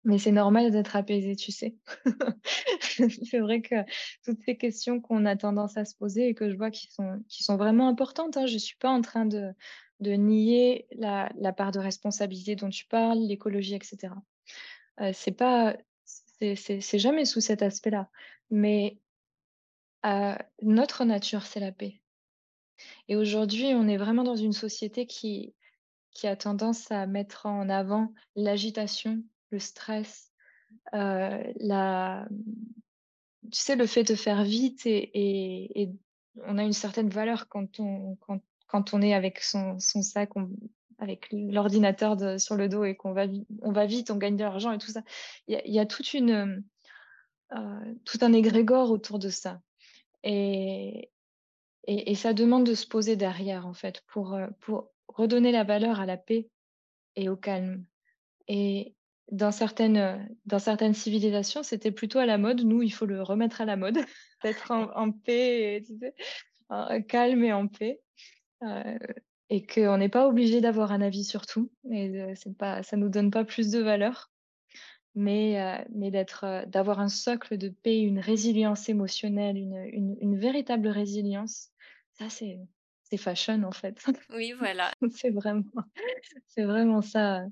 Mais 0.04 0.20
c'est 0.20 0.32
normal 0.32 0.72
d'être 0.72 0.96
apaisé, 0.96 1.36
tu 1.36 1.52
sais. 1.52 1.76
c'est 2.80 3.40
vrai 3.40 3.62
que 3.62 3.76
toutes 4.24 4.40
ces 4.46 4.56
questions 4.56 5.02
qu'on 5.02 5.26
a 5.26 5.36
tendance 5.36 5.78
à 5.78 5.86
se 5.86 5.96
poser 5.96 6.30
et 6.30 6.36
que 6.36 6.52
je 6.52 6.56
vois 6.56 6.70
qui 6.70 6.92
sont, 6.92 7.24
qui 7.28 7.44
sont 7.44 7.58
vraiment 7.58 7.88
importantes, 7.88 8.38
hein, 8.38 8.46
je 8.46 8.54
ne 8.54 8.60
suis 8.60 8.78
pas 8.78 8.90
en 8.90 9.02
train 9.02 9.26
de, 9.26 9.52
de 10.02 10.12
nier 10.12 10.86
la, 10.92 11.32
la, 11.38 11.54
part 11.54 11.72
de 11.72 11.80
responsabilité 11.80 12.56
dont 12.56 12.70
tu 12.70 12.86
parles, 12.86 13.18
l'écologie, 13.18 13.74
etc. 13.74 14.14
Euh, 15.02 15.12
c'est 15.14 15.32
pas, 15.32 15.76
c'est 16.40 17.00
jamais 17.00 17.26
sous 17.26 17.42
cet 17.42 17.62
aspect-là. 17.64 18.10
Mais 18.52 19.00
euh, 20.06 20.36
notre 20.62 21.04
nature, 21.06 21.44
c'est 21.44 21.60
la 21.60 21.72
paix. 21.72 22.00
Et 23.08 23.16
aujourd'hui, 23.16 23.68
on 23.74 23.88
est 23.88 23.98
vraiment 23.98 24.24
dans 24.24 24.36
une 24.36 24.54
société 24.54 25.08
qui, 25.08 25.56
qui 26.16 26.26
a 26.26 26.36
tendance 26.36 26.92
à 26.92 27.06
mettre 27.06 27.46
en 27.46 27.70
avant 27.70 28.12
l'agitation, 28.36 29.22
le 29.52 29.60
stress, 29.60 30.32
euh, 30.96 31.44
la, 31.58 32.28
tu 33.52 33.60
sais, 33.60 33.76
le 33.76 33.86
fait 33.86 34.04
de 34.04 34.16
faire 34.16 34.44
vite 34.44 34.88
et, 34.88 35.92
on 36.48 36.58
a 36.58 36.64
une 36.64 36.74
certaine 36.74 37.08
valeur 37.08 37.48
quand 37.48 37.80
on, 37.80 38.18
quand, 38.18 38.42
quand 38.68 38.94
on 38.94 39.02
est 39.02 39.14
avec 39.14 39.40
son, 39.40 39.80
son 39.80 40.02
sac, 40.02 40.32
avec 40.98 41.28
l'ordinateur 41.32 42.18
sur 42.42 42.56
le 42.56 42.68
dos 42.68 42.84
et 42.84 42.96
qu'on 42.96 43.14
va, 43.14 43.26
on 43.62 43.72
va 43.72 43.86
vite, 43.86 44.12
on 44.12 44.18
gagne 44.18 44.36
de 44.36 44.44
l'argent 44.44 44.74
et 44.74 44.78
tout 44.78 44.92
ça. 44.92 45.02
Il 45.48 45.62
y, 45.66 45.72
y 45.72 45.80
a, 45.80 45.86
toute 45.86 46.14
une, 46.14 46.62
euh, 47.54 47.94
tout 48.04 48.18
un 48.22 48.34
égrégore 48.34 48.92
autour 48.92 49.18
de 49.20 49.30
ça. 49.30 49.62
Et, 50.24 51.12
et, 51.88 52.12
et, 52.12 52.16
ça 52.16 52.34
demande 52.34 52.66
de 52.66 52.74
se 52.74 52.88
poser 52.88 53.16
derrière, 53.16 53.68
en 53.68 53.74
fait, 53.74 54.02
pour, 54.08 54.34
euh, 54.34 54.48
pour 54.60 54.92
redonner 55.16 55.52
la 55.52 55.64
valeur 55.64 56.00
à 56.00 56.06
la 56.06 56.18
paix 56.18 56.50
et 57.16 57.30
au 57.30 57.36
calme. 57.36 57.86
Et 58.48 58.94
dans 59.32 59.52
certaines, 59.52 60.30
dans 60.46 60.60
certaines 60.60 60.94
civilisations, 60.94 61.64
c'était 61.64 61.92
plutôt 61.92 62.20
à 62.20 62.26
la 62.26 62.38
mode. 62.38 62.64
Nous, 62.64 62.82
il 62.82 62.92
faut 62.92 63.06
le 63.06 63.22
remettre 63.24 63.62
à 63.62 63.66
la 63.66 63.76
mode, 63.76 63.98
d'être 64.44 64.72
en, 64.72 65.12
paix, 65.12 65.84
calme 67.08 67.44
et 67.44 67.54
en 67.54 67.68
paix. 67.68 68.02
Euh, 68.64 68.98
et 69.50 69.66
qu'on 69.66 69.98
n'est 69.98 70.10
pas 70.10 70.28
obligé 70.28 70.60
d'avoir 70.60 70.92
un 70.92 71.02
avis 71.02 71.24
sur 71.24 71.46
tout. 71.46 71.72
Et 71.92 72.10
euh, 72.20 72.34
pas, 72.58 72.84
ça 72.84 72.98
nous 72.98 73.10
donne 73.10 73.30
pas 73.30 73.46
plus 73.46 73.70
de 73.70 73.80
valeur, 73.80 74.32
mais, 75.14 75.62
euh, 75.62 75.84
mais 75.94 76.10
d'être, 76.10 76.66
d'avoir 76.68 77.00
un 77.00 77.10
socle 77.10 77.58
de 77.58 77.70
paix, 77.70 78.00
une 78.00 78.20
résilience 78.20 78.90
émotionnelle, 78.90 79.58
une, 79.58 80.18
une 80.20 80.38
véritable 80.38 80.88
résilience. 80.88 81.70
Ça, 82.14 82.30
c'est, 82.30 82.60
c'est 83.10 83.18
fashion 83.18 83.64
en 83.64 83.72
fait. 83.72 84.04
Oui, 84.32 84.54
voilà. 84.58 84.92
c'est 85.12 85.30
vraiment, 85.30 85.64
c'est 86.48 86.64
vraiment 86.64 87.02
ça 87.02 87.46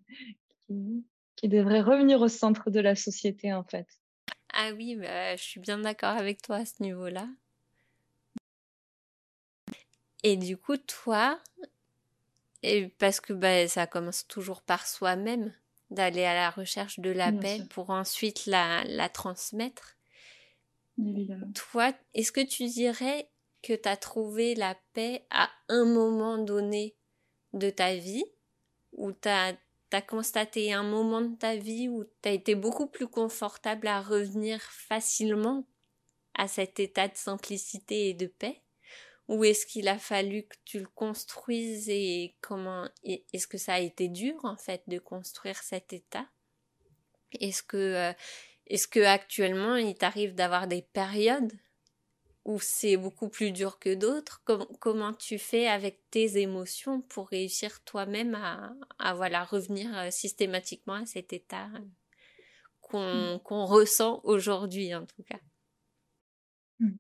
qui, 0.68 1.06
qui 1.36 1.48
devrait 1.48 1.82
revenir 1.82 2.22
au 2.22 2.28
centre 2.28 2.70
de 2.70 2.80
la 2.80 2.96
société 2.96 3.54
en 3.54 3.64
fait. 3.64 3.88
Ah 4.54 4.72
oui, 4.76 4.96
bah, 4.96 5.36
je 5.36 5.42
suis 5.42 5.60
bien 5.60 5.80
d'accord 5.80 6.16
avec 6.16 6.42
toi 6.42 6.58
à 6.58 6.66
ce 6.66 6.82
niveau-là. 6.82 7.28
Et 10.24 10.38
du 10.38 10.58
coup, 10.58 10.78
toi, 10.78 11.40
et 12.62 12.88
parce 12.88 13.20
que 13.20 13.34
bah, 13.34 13.68
ça 13.68 13.88
commence 13.88 14.26
toujours 14.28 14.62
par 14.62 14.88
soi-même, 14.88 15.54
d'aller 15.92 16.24
à 16.24 16.34
la 16.34 16.50
recherche 16.50 17.00
de 17.00 17.12
la 17.12 17.32
paix 17.32 17.62
pour 17.70 17.90
ensuite 17.90 18.46
la, 18.46 18.84
la 18.86 19.10
transmettre. 19.10 19.98
Évidemment. 20.98 21.52
Toi, 21.54 21.94
est-ce 22.14 22.32
que 22.32 22.46
tu 22.46 22.66
dirais 22.68 23.28
que 23.64 23.74
tu 23.74 23.90
as 23.90 23.98
trouvé 23.98 24.54
la 24.54 24.78
paix 24.94 25.26
à 25.32 25.50
un 25.70 25.86
moment 25.86 26.38
donné 26.38 26.96
de 27.54 27.70
ta 27.70 27.96
vie, 27.96 28.26
où 28.92 29.12
tu 29.12 29.30
as, 29.30 29.58
constaté 30.08 30.74
un 30.74 30.84
moment 30.84 31.22
de 31.22 31.36
ta 31.36 31.56
vie 31.56 31.88
où 31.88 32.04
tu 32.04 32.30
as 32.30 32.32
été 32.32 32.56
beaucoup 32.56 32.88
plus 32.88 33.08
confortable 33.08 33.88
à 33.88 34.02
revenir 34.02 34.60
facilement 34.60 35.68
à 36.34 36.48
cet 36.48 36.80
état 36.80 37.08
de 37.08 37.16
simplicité 37.16 38.10
et 38.10 38.14
de 38.14 38.26
paix? 38.26 38.62
Ou 39.28 39.46
est-ce 39.46 39.66
qu'il 39.66 39.88
a 39.88 40.00
fallu 40.00 40.44
que 40.44 40.56
tu 40.66 40.80
le 40.80 40.88
construises 40.88 41.90
et 41.90 42.36
comment 42.42 42.90
est-ce 43.04 43.48
que 43.48 43.60
ça 43.60 43.76
a 43.76 43.80
été 43.80 44.10
dur 44.10 44.34
en 44.44 44.58
fait 44.58 44.82
de 44.88 44.98
construire 44.98 45.58
cet 45.58 45.94
état? 45.94 46.28
Est-ce 47.40 47.64
que 47.64 47.78
euh, 47.78 48.14
est-ce 48.68 48.88
que 48.88 49.00
actuellement 49.00 49.76
il 49.76 49.96
t'arrive 49.96 50.34
d'avoir 50.36 50.68
des 50.68 50.82
périodes 50.82 51.54
où 52.46 52.60
c'est 52.60 52.98
beaucoup 52.98 53.30
plus 53.30 53.52
dur 53.52 53.80
que 53.80 53.94
d'autres? 53.94 54.44
Comment 54.80 55.14
tu 55.14 55.38
fais 55.38 55.68
avec 55.68 56.02
tes 56.10 56.38
émotions 56.40 57.02
pour 57.02 57.30
réussir 57.30 57.84
toi-même 57.84 58.36
à, 58.36 58.74
à 59.00 59.14
voilà 59.14 59.44
revenir 59.44 59.98
euh, 59.98 60.12
systématiquement 60.12 60.96
à 60.96 61.06
cet 61.06 61.32
état 61.32 61.70
qu'on 62.82 63.36
mmh. 63.36 63.40
qu'on 63.44 63.66
ressent 63.66 64.20
aujourd'hui 64.24 64.94
en 64.94 65.06
tout 65.06 65.24
cas? 65.24 65.40
Mmh 66.80 66.92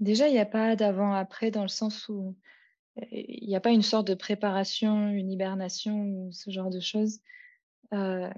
déjà, 0.00 0.26
il 0.26 0.32
n'y 0.32 0.40
a 0.40 0.46
pas 0.46 0.74
d'avant-après 0.74 1.52
dans 1.52 1.62
le 1.62 1.68
sens 1.68 2.08
où 2.08 2.36
il 3.12 3.46
n'y 3.46 3.54
a 3.54 3.60
pas 3.60 3.70
une 3.70 3.82
sorte 3.82 4.08
de 4.08 4.14
préparation, 4.14 5.08
une 5.08 5.30
hibernation 5.30 6.02
ou 6.02 6.32
ce 6.32 6.50
genre 6.50 6.70
de 6.70 6.80
choses. 6.80 7.20
la 7.92 8.32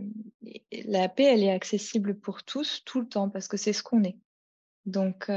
paix, 1.09 1.25
elle 1.25 1.43
est 1.43 1.51
accessible 1.51 2.19
pour 2.19 2.43
tous, 2.43 2.83
tout 2.85 3.01
le 3.01 3.09
temps, 3.09 3.31
parce 3.31 3.49
que 3.49 3.57
c'est 3.57 3.73
ce 3.73 3.83
qu'on 3.83 4.05
est. 4.05 4.19
Donc, 4.87 5.31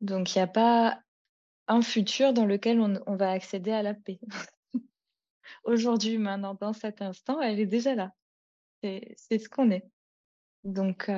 donc 0.00 0.34
il 0.34 0.38
n'y 0.38 0.42
a 0.42 0.46
pas 0.46 1.00
un 1.68 1.82
futur 1.82 2.32
dans 2.32 2.46
lequel 2.46 2.80
on, 2.80 3.16
va 3.16 3.30
accéder 3.30 3.70
à 3.70 3.82
la 3.82 3.94
paix. 3.94 4.18
Aujourd'hui, 5.64 6.18
maintenant, 6.18 6.54
dans 6.54 6.72
cet 6.72 7.02
instant, 7.02 7.40
elle 7.40 7.60
est 7.60 7.66
déjà 7.66 7.94
là. 7.94 8.12
C'est 8.82 9.38
ce 9.38 9.48
qu'on 9.48 9.70
est. 9.70 9.84
Donc, 10.64 11.10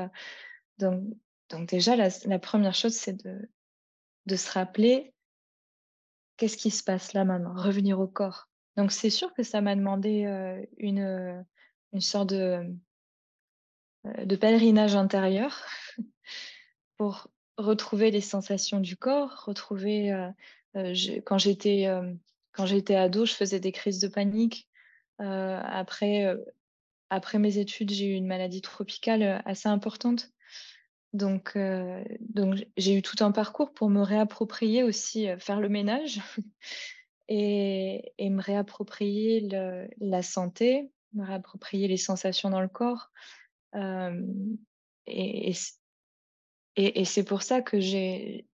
donc, 0.78 1.04
donc 1.52 1.68
déjà, 1.68 1.96
la, 1.96 2.38
première 2.38 2.74
chose, 2.74 2.94
c'est 2.94 3.14
de, 3.24 4.36
se 4.36 4.50
rappeler 4.52 5.14
qu'est-ce 6.36 6.56
qui 6.56 6.70
se 6.70 6.82
passe 6.82 7.12
là 7.12 7.24
maintenant, 7.24 7.54
revenir 7.54 8.00
au 8.00 8.08
corps. 8.08 8.48
Donc 8.76 8.90
c'est 8.90 9.10
sûr 9.10 9.32
que 9.34 9.42
ça 9.42 9.60
m'a 9.60 9.76
demandé 9.76 10.24
euh, 10.24 10.64
une, 10.78 11.44
sorte 12.00 12.32
euh, 12.32 12.64
de 14.04 14.34
pèlerinage 14.34 14.96
intérieur 14.96 15.64
retrouver 17.58 18.10
les 18.10 18.20
sensations 18.20 18.80
du 18.80 18.96
corps, 18.96 19.44
retrouver 19.46 20.12
euh, 20.12 20.94
quand 21.24 21.38
j'étais 21.38 21.88
quand 22.52 22.66
j'étais 22.66 22.96
ado, 22.96 23.24
je 23.24 23.32
faisais 23.32 23.60
des 23.60 23.72
crises 23.72 24.00
de 24.00 24.08
panique. 24.08 24.68
après 25.18 26.36
après 27.10 27.38
mes 27.38 27.58
études, 27.58 27.90
j'ai 27.90 28.06
eu 28.06 28.14
une 28.14 28.26
maladie 28.26 28.62
tropicale 28.62 29.42
assez 29.44 29.68
importante. 29.68 30.32
Donc, 31.12 31.56
euh, 31.56 32.02
donc 32.20 32.66
j'ai 32.78 32.94
eu 32.94 33.02
tout 33.02 33.22
un 33.22 33.32
parcours 33.32 33.74
pour 33.74 33.90
me 33.90 34.00
réapproprier 34.00 34.82
aussi, 34.82 35.28
euh, 35.28 35.38
faire 35.38 35.60
le 35.60 35.68
ménage 35.68 36.20
et 37.28 38.14
me 38.18 38.40
réapproprier 38.40 39.46
la 39.98 40.22
santé, 40.22 40.90
me 41.12 41.24
réapproprier 41.24 41.86
les 41.86 41.98
sensations 41.98 42.48
dans 42.48 42.60
le 42.60 42.68
corps, 42.68 43.10
et 43.74 45.52
et 46.76 47.04
c'est 47.04 47.24
pour 47.24 47.42
ça 47.42 47.60
que 47.62 47.80
j'ai 47.80 48.46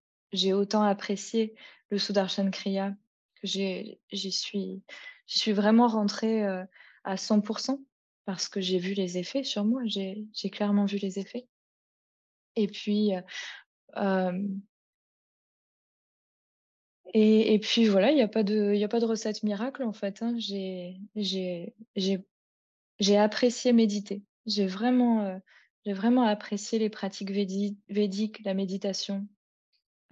autant 0.52 0.82
apprécié 0.82 1.54
le 1.90 1.98
Sudarshan 1.98 2.50
Kriya, 2.50 2.94
que 3.40 3.46
j'y 3.46 4.32
suis 4.32 4.82
suis 5.26 5.52
vraiment 5.52 5.88
rentrée, 5.88 6.44
à 7.04 7.16
100% 7.16 7.78
parce 8.24 8.48
que 8.48 8.60
j'ai 8.60 8.78
vu 8.78 8.94
les 8.94 9.18
effets 9.18 9.44
sur 9.44 9.64
moi, 9.64 9.82
j'ai 9.86 10.50
clairement 10.50 10.84
vu 10.84 10.98
les 10.98 11.18
effets 11.18 11.46
et 12.56 12.66
puis, 12.66 13.12
et 17.14 17.58
puis 17.60 17.86
voilà, 17.86 18.10
il 18.10 18.18
y 18.18 18.22
a 18.22 18.28
pas 18.28 18.42
de 18.42 18.82
a 18.82 18.88
pas 18.88 19.00
de 19.00 19.06
recette 19.06 19.42
miracle 19.42 19.82
en 19.82 19.92
fait, 19.92 20.22
hein. 20.22 20.36
J'ai 23.00 23.16
apprécié 23.16 23.72
méditer. 23.72 24.22
J'ai 24.46 24.66
vraiment, 24.66 25.40
j'ai 25.84 25.92
vraiment 25.92 26.24
apprécié 26.24 26.78
les 26.78 26.90
pratiques 26.90 27.30
védi 27.30 27.78
védiques, 27.88 28.44
la 28.44 28.54
méditation. 28.54 29.26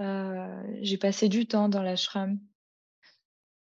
Heu, 0.00 0.78
j'ai 0.82 0.98
passé 0.98 1.28
du 1.28 1.46
temps 1.46 1.68
dans 1.68 1.82
l'ashram, 1.82 2.38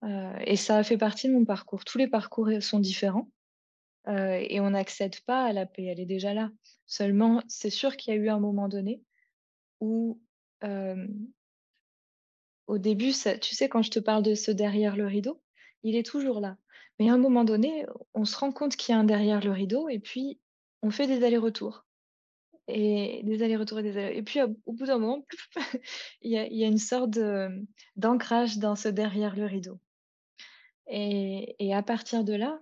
heu 0.03 0.33
et 0.45 0.55
ça 0.55 0.77
a 0.77 0.83
fait 0.83 0.97
partie 0.97 1.27
de 1.27 1.33
mon 1.33 1.45
parcours. 1.45 1.85
Tous 1.85 1.97
les 1.97 2.07
parcours, 2.07 2.49
sont 2.61 2.79
différents, 2.79 3.29
heu 4.07 4.37
et 4.49 4.59
on 4.59 4.71
n'accède 4.71 5.19
pas 5.21 5.45
à 5.45 5.53
la 5.53 5.65
paix, 5.65 5.85
elle 5.85 5.99
est 5.99 6.05
déjà 6.05 6.33
là. 6.33 6.51
Seulement, 6.87 7.41
c'est 7.47 7.69
sûr 7.69 7.97
qu'il 7.97 8.13
y 8.13 8.17
a 8.17 8.19
eu 8.19 8.29
un 8.29 8.39
moment 8.39 8.69
donné 8.69 9.01
où, 9.81 10.21
au 12.67 12.77
début, 12.77 13.11
tu 13.41 13.55
sais, 13.55 13.69
quand 13.69 13.81
je 13.81 13.91
te 13.91 13.99
parle 13.99 14.23
de 14.23 14.35
ce 14.35 14.51
derrière 14.51 14.95
le 14.95 15.05
rideau, 15.07 15.41
il 15.83 15.95
est 15.95 16.05
toujours 16.05 16.39
là. 16.39 16.57
Mais 16.99 17.09
à 17.09 17.13
un 17.13 17.17
moment 17.17 17.43
donné, 17.43 17.85
on 18.13 18.25
se 18.25 18.37
rend 18.37 18.51
compte 18.51 18.75
qu'il 18.75 18.93
y 18.93 18.97
a 18.97 18.99
un 18.99 19.03
derrière 19.03 19.41
le 19.41 19.51
rideau 19.51 19.89
et 19.89 19.99
puis 19.99 20.39
on 20.81 20.91
fait 20.91 21.07
des 21.07 21.23
allers-retours 21.23 21.84
et 22.67 23.21
des 23.23 23.43
allers-retours 23.43 23.79
et 23.79 23.83
des 23.83 23.97
allers 23.97 24.17
et 24.17 24.23
puis 24.23 24.41
au 24.41 24.73
bout 24.73 24.85
d'un 24.85 24.97
moment, 24.97 25.25
il 26.21 26.31
y 26.31 26.63
a 26.63 26.67
une 26.67 26.77
sorte 26.77 27.17
d'ancrage 27.95 28.57
dans 28.57 28.75
ce 28.75 28.89
derrière 28.89 29.35
le 29.35 29.45
rideau. 29.45 29.79
Et 30.87 31.73
à 31.73 31.81
partir 31.81 32.23
de 32.23 32.33
là, 32.33 32.59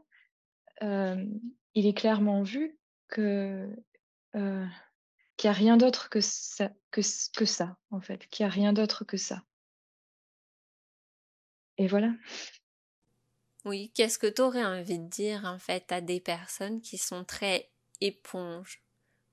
hem, 0.82 1.40
il 1.76 1.88
est 1.88 1.98
clairement 1.98 2.44
vu 2.44 2.80
que, 3.08 3.70
heu, 4.36 4.68
qu'il 5.38 5.48
y 5.48 5.52
a 5.52 5.54
rien 5.54 5.78
d'autre 5.78 6.10
que 6.10 6.22
ça 6.22 7.78
en 7.92 8.02
fait, 8.02 8.28
qu'il 8.28 8.44
y 8.44 8.48
a 8.48 8.50
rien 8.50 8.74
d'autre 8.74 9.06
que 9.06 9.18
ça. 9.18 9.44
Et 11.78 11.88
voilà. 11.88 12.14
Oui, 13.66 13.92
qu'est-ce 13.96 14.20
que 14.20 14.28
tu 14.28 14.42
aurais 14.42 14.66
envie 14.66 15.00
de 15.00 15.08
dire 15.08 15.46
en 15.46 15.58
fait 15.58 15.92
à 15.92 16.02
des 16.02 16.20
personnes 16.20 16.82
qui 16.82 16.98
sont 16.98 17.24
très 17.24 17.72
éponges, 18.02 18.83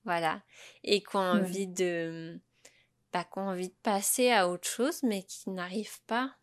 voilà, 0.05 0.43
et 0.83 1.01
qui 1.03 1.15
ont 1.15 1.19
Ouais. 1.31 1.41
envie 1.41 1.67
de, 1.67 2.39
bah, 3.13 3.25
qui 3.25 3.39
ont 3.39 3.49
envie 3.49 3.69
de 3.69 3.75
passer 3.83 4.31
à 4.31 4.49
autre 4.49 4.67
chose, 4.69 5.03
mais 5.03 5.23
qui 5.23 5.49
n'arrivent 5.51 6.01
pas 6.07 6.35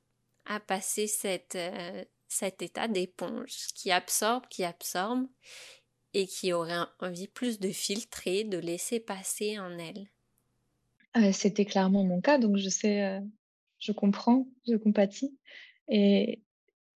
à 0.46 0.60
passer 0.60 1.06
cette, 1.08 1.56
euh, 1.56 2.04
cet 2.28 2.62
état 2.62 2.88
d'éponge 2.88 3.68
qui 3.74 3.92
absorbe, 3.92 4.46
qui 4.48 4.64
absorbe, 4.64 5.28
et 6.14 6.26
qui 6.26 6.52
aurait 6.52 6.78
envie 7.00 7.28
plus 7.28 7.60
de 7.60 7.70
filtrer, 7.72 8.44
de 8.44 8.58
laisser 8.58 9.00
passer 9.00 9.58
en 9.58 9.78
elles. 9.78 10.08
Heu, 11.16 11.32
c'était 11.32 11.64
clairement 11.64 12.04
mon 12.04 12.20
cas, 12.20 12.38
donc 12.38 12.56
je 12.56 12.68
sais, 12.68 13.18
heu, 13.20 13.22
je 13.78 13.92
comprends, 13.92 14.48
je 14.66 14.76
compatis 14.76 15.38
et 15.88 16.42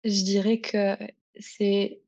je 0.05 0.25
dirais 0.25 0.61
que 0.61 0.97
c'est 1.40 2.03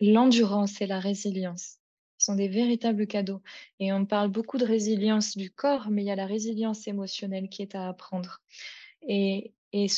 l'endurance 0.00 0.80
et 0.82 0.86
la 0.88 1.00
résilience. 1.00 1.78
Sont 2.24 2.36
des 2.36 2.48
véritables 2.48 3.06
cadeaux. 3.06 3.42
Et 3.80 3.92
on 3.92 4.06
parle 4.06 4.30
beaucoup 4.30 4.56
de 4.58 4.64
résilience 4.64 5.36
du 5.36 5.50
corps, 5.50 5.90
mais 5.90 6.02
il 6.02 6.06
y 6.06 6.10
a 6.10 6.16
la 6.16 6.26
résilience 6.26 6.88
émotionnelle 6.88 7.48
qui 7.50 7.62
est 7.62 7.74
à 7.74 7.88
apprendre. 7.88 8.40
Et 9.02 9.54
et 9.72 9.88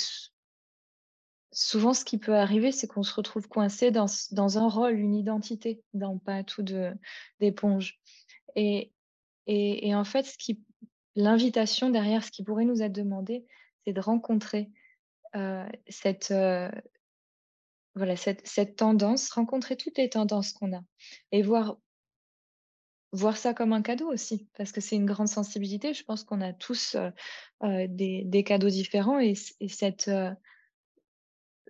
souvent 1.53 1.95
ce 1.95 2.05
qui 2.05 2.19
peut 2.19 2.35
arriver, 2.37 2.73
c'est 2.73 2.87
qu'on 2.87 3.03
se 3.03 3.15
retrouve 3.15 3.49
coincé 3.49 3.91
dans 3.91 4.07
dans 4.33 4.59
un 4.59 4.69
rôle, 4.69 4.99
une 4.99 5.15
identité 5.15 5.83
d'empath 5.95 6.59
ou 6.59 6.63
de 6.63 6.93
d'éponge. 7.41 8.01
Et 8.57 8.93
et 9.47 9.95
en 9.95 10.05
fait, 10.05 10.25
ce 10.27 10.39
qui 10.39 10.65
l'invitation 11.17 11.91
derrière, 11.91 12.25
ce 12.25 12.31
qui 12.33 12.45
pourrait 12.45 12.65
nous 12.65 12.83
être 12.83 12.93
demandé, 12.93 13.47
c'est 13.85 13.93
de 13.93 14.01
rencontrer, 14.01 14.71
heu, 15.37 15.67
cette, 15.89 16.31
heu, 16.33 16.71
voilà, 17.95 18.17
cette 18.17 18.47
cette 18.47 18.77
tendance, 18.77 19.31
rencontrer 19.31 19.77
toutes 19.77 19.99
les 19.99 20.11
tendances 20.11 20.53
qu'on 20.53 20.73
a 20.77 20.83
et 21.33 21.43
voir 21.43 21.79
voir 23.17 23.37
ça 23.37 23.55
comme 23.55 23.73
un 23.73 23.83
cadeau 23.83 24.13
aussi, 24.13 24.49
parce 24.57 24.73
que 24.73 24.81
c'est 24.81 24.97
une 24.97 25.07
grande 25.07 25.29
sensibilité. 25.29 25.95
Je 25.95 26.05
pense 26.05 26.25
qu'on 26.25 26.41
a 26.41 26.53
tous, 26.53 26.97
des 27.63 28.23
des 28.25 28.45
cadeaux 28.45 28.69
différents 28.69 29.19
et 29.19 29.35
cette, 29.35 30.11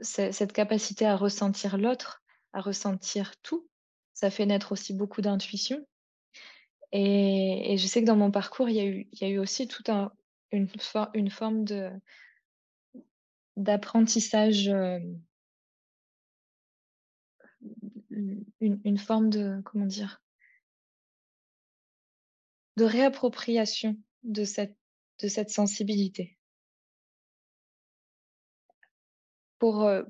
cette 0.02 0.52
capacité 0.52 1.06
à 1.06 1.16
ressentir 1.16 1.78
l'autre, 1.78 2.22
à 2.52 2.60
ressentir 2.60 3.36
tout, 3.42 3.68
ça 4.14 4.30
fait 4.30 4.46
naître 4.46 4.72
aussi 4.72 4.94
beaucoup 4.94 5.22
d'intuition 5.22 5.86
et 6.92 7.76
je 7.78 7.86
sais 7.86 8.00
que 8.00 8.06
dans 8.06 8.16
mon 8.16 8.30
parcours, 8.30 8.68
il 8.68 8.76
y 8.76 8.80
a 8.80 8.86
eu 8.86 9.08
il 9.12 9.20
y 9.20 9.24
a 9.24 9.28
eu 9.28 9.38
aussi 9.38 9.68
tout 9.68 9.82
un 9.88 10.12
une 10.52 10.68
for 10.68 11.08
une 11.14 11.30
forme 11.30 11.64
D'apprentissage, 13.56 14.68
une 18.10 18.44
une 18.60 18.98
forme 18.98 19.30
de 19.30 19.60
comment 19.64 19.86
dire? 19.86 20.22
De 22.76 22.84
réappropriation 22.84 23.98
de 24.22 24.44
cette 24.44 24.76
de 25.20 25.28
cette 25.28 25.50
sensibilité 25.50 26.38
pour, 29.58 29.82
heu, 29.86 30.06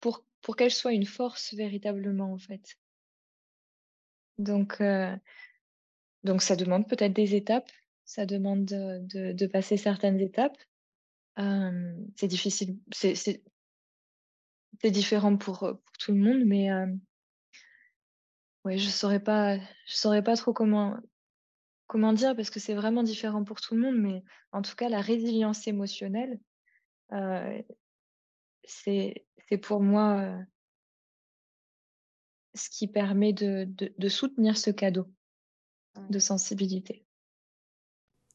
pour 0.00 0.24
pour 0.42 0.56
qu'elle 0.56 0.72
soit 0.72 0.92
une 0.92 1.06
force 1.06 1.54
véritablement, 1.54 2.32
en 2.32 2.38
fait. 2.38 2.76
Donc 4.38 4.80
heu, 4.80 5.18
donc 6.24 6.42
ça 6.42 6.56
demande 6.56 6.88
peut-être 6.88 7.12
des 7.12 7.34
étapes, 7.34 7.70
ça 8.04 8.26
demande 8.26 8.64
de 8.64 9.32
de 9.32 9.46
passer 9.46 9.76
certaines 9.76 10.20
étapes. 10.20 10.56
Hem, 11.38 12.06
c'est 12.16 12.28
difficile, 12.28 12.78
c'est 12.92 14.90
différent 14.90 15.36
pour, 15.36 15.58
pour 15.60 15.98
tout 16.00 16.10
le 16.12 16.18
monde, 16.18 16.42
mais 16.44 16.68
ouais, 18.64 18.78
je 18.78 18.88
saurais 18.88 19.20
pas 19.20 19.56
je 19.58 19.94
saurais 19.94 20.22
pas 20.22 20.36
trop 20.36 20.52
comment 20.52 20.96
comment 21.88 22.14
dire 22.14 22.36
parce 22.36 22.50
que 22.50 22.60
c'est 22.60 22.74
vraiment 22.74 23.02
différent 23.04 23.44
pour 23.44 23.60
tout 23.62 23.74
le 23.76 23.82
monde, 23.82 23.98
mais 23.98 24.24
en 24.52 24.62
tout 24.62 24.76
cas 24.76 24.88
la 24.90 25.00
résilience 25.02 25.66
émotionnelle, 25.68 26.40
heu 27.12 27.64
C'est 28.64 29.26
pour 29.62 29.80
moi, 29.82 30.22
heu, 30.22 30.46
ce 32.54 32.68
qui 32.68 32.88
permet 32.88 33.32
de 33.32 33.64
de 33.64 33.94
de 33.96 34.08
soutenir 34.10 34.58
ce 34.58 34.70
cadeau 34.70 35.06
de 36.10 36.18
sensibilité. 36.18 37.06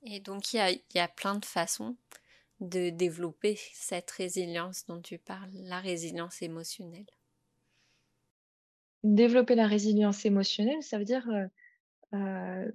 Et 0.04 0.20
donc 0.20 0.54
il 0.54 0.58
y 0.58 0.60
a, 0.60 0.70
il 0.72 0.84
y 0.96 1.00
a 1.00 1.08
plein 1.08 1.36
de 1.36 1.44
façons 1.46 1.98
de 2.62 2.92
développer 2.92 3.60
cette 3.74 4.12
résilience 4.12 4.86
dont 4.86 5.02
tu 5.02 5.20
parles, 5.20 5.52
la 5.54 5.80
résilience 5.80 6.42
émotionnelle. 6.44 7.08
Développer 9.06 9.56
la 9.56 9.68
résilience 9.68 10.26
émotionnelle, 10.26 10.82
ça 10.84 10.98
veut 10.98 11.04
dire, 11.06 11.26
heu, 12.14 12.74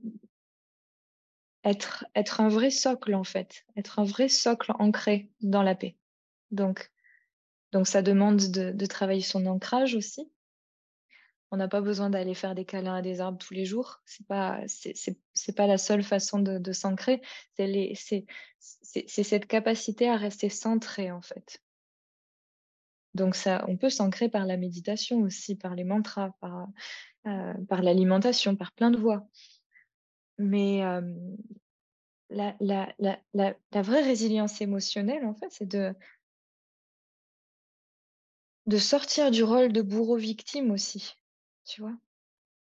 être 1.71 2.41
un 2.41 2.49
vrai 2.49 2.71
socle, 2.71 3.15
en 3.15 3.25
fait, 3.25 3.65
être 3.77 3.99
un 3.99 4.05
vrai 4.05 4.29
socle 4.29 4.73
ancré 4.79 5.31
dans 5.41 5.63
la 5.63 5.75
paix. 5.75 5.97
Donc 6.51 6.91
donc 7.73 7.87
ça 7.87 8.01
demande 8.03 8.39
de 8.39 8.87
travailler 8.87 9.21
son 9.21 9.47
ancrage 9.47 9.95
aussi. 9.95 10.31
On 11.51 11.57
n'a 11.57 11.69
pas 11.69 11.81
besoin 11.81 12.11
d'aller 12.11 12.35
faire 12.35 12.55
des 12.55 12.67
câlins 12.67 12.97
à 12.97 13.03
des 13.03 13.21
arbres 13.21 13.39
tous 13.39 13.55
les 13.55 13.65
jours. 13.65 14.01
C'est 14.05 14.27
pas 14.27 14.61
c'est 14.67 15.57
pas 15.57 15.67
la 15.67 15.79
seule 15.79 16.03
façon 16.03 16.41
de 16.41 16.73
s'ancrer. 16.73 17.23
C'est 17.57 18.27
cette 19.07 19.47
capacité 19.47 20.09
à 20.09 20.17
rester 20.17 20.51
centré, 20.51 21.11
en 21.11 21.23
fait. 21.23 21.63
Donc 23.15 23.35
ça 23.35 23.65
on 23.69 23.77
peut 23.77 23.91
s'ancrer 23.91 24.29
par 24.29 24.45
la 24.45 24.57
méditation 24.57 25.21
aussi, 25.21 25.57
par 25.57 25.75
les 25.75 25.85
mantras, 25.85 26.33
par, 26.41 26.69
heu, 27.27 27.67
par 27.69 27.83
l'alimentation, 27.83 28.55
par 28.55 28.73
plein 28.73 28.91
de 28.91 28.99
voies. 28.99 29.27
Mais, 30.39 30.83
la 32.31 32.57
la 32.61 32.95
la 32.99 33.55
la 33.73 33.83
vraie 33.83 34.03
résilience 34.03 34.61
émotionnelle, 34.61 35.25
en 35.27 35.35
fait, 35.35 35.49
c'est 35.51 35.67
de 35.69 35.95
de 38.67 38.79
sortir 38.79 39.31
du 39.33 39.43
rôle 39.43 39.73
de 39.73 39.83
bourreau-victime 39.83 40.71
aussi, 40.71 41.15
tu 41.65 41.81
vois? 41.81 41.97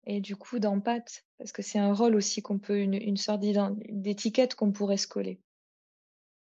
Et 0.06 0.20
du 0.20 0.36
coup 0.36 0.58
d'empathe, 0.58 1.24
parce 1.38 1.52
que 1.52 1.62
c'est 1.62 1.78
un 1.78 1.94
rôle 1.94 2.16
aussi 2.16 2.42
qu'on 2.42 2.58
peut 2.58 2.80
une 2.80 2.94
une 2.94 3.16
sorte 3.16 3.40
d'étiquette 3.40 4.54
qu'on 4.54 4.72
pourrait 4.72 4.96
se 4.96 5.08
coller. 5.08 5.40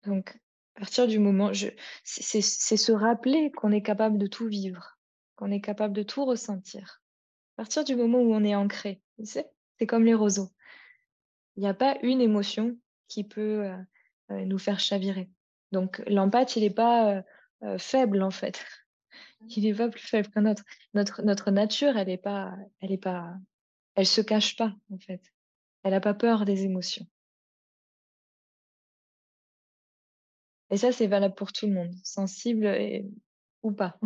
Donc 0.06 0.38
À 0.76 0.80
partir 0.80 1.06
du 1.06 1.18
moment, 1.18 1.52
c'est 2.04 2.40
se 2.42 2.92
rappeler 2.92 3.50
qu'on 3.52 3.72
est 3.72 3.82
capable 3.82 4.18
de 4.18 4.26
tout 4.26 4.46
vivre, 4.48 4.98
qu'on 5.36 5.50
est 5.50 5.60
capable 5.60 5.94
de 5.94 6.02
tout 6.02 6.24
ressentir. 6.24 7.02
À 7.56 7.62
partir 7.62 7.84
du 7.84 7.96
moment 7.96 8.20
où 8.20 8.34
on 8.34 8.44
est 8.44 8.54
ancré, 8.54 9.02
tu 9.18 9.26
sais, 9.26 9.50
c'est 9.78 9.86
comme 9.86 10.04
les 10.04 10.14
roseaux. 10.14 10.50
Il 11.56 11.60
n'y 11.60 11.68
a 11.68 11.74
pas 11.74 11.96
une 12.02 12.20
émotion 12.20 12.76
qui 13.08 13.24
peut 13.24 13.64
euh, 13.64 13.76
euh, 14.30 14.44
nous 14.44 14.58
faire 14.58 14.80
chavirer. 14.80 15.30
Donc 15.72 16.02
l'empathie, 16.06 16.60
il 16.60 16.62
n'est 16.62 16.70
pas 16.70 17.22
euh, 17.62 17.78
faible 17.78 18.22
en 18.22 18.30
fait. 18.30 18.64
Il 19.48 19.64
n'est 19.64 19.74
pas 19.74 19.88
plus 19.88 20.00
faible 20.06 20.28
qu'un 20.28 20.46
autre. 20.46 20.64
Notre, 20.94 21.22
notre 21.22 21.50
nature, 21.50 21.96
elle 21.96 22.08
est 22.08 22.18
pas, 22.18 22.54
elle 22.80 22.92
est 22.92 22.98
pas, 22.98 23.34
elle 23.94 24.06
se 24.06 24.20
cache 24.20 24.56
pas 24.56 24.74
en 24.90 24.98
fait. 24.98 25.22
Elle 25.82 25.92
n'a 25.92 26.00
pas 26.00 26.14
peur 26.14 26.44
des 26.44 26.64
émotions. 26.64 27.06
Et 30.70 30.76
ça, 30.76 30.90
c'est 30.90 31.06
valable 31.06 31.34
pour 31.34 31.52
tout 31.52 31.66
le 31.66 31.74
monde, 31.74 31.94
sensible 32.02 32.66
ou 33.62 33.72
pas. 33.72 33.96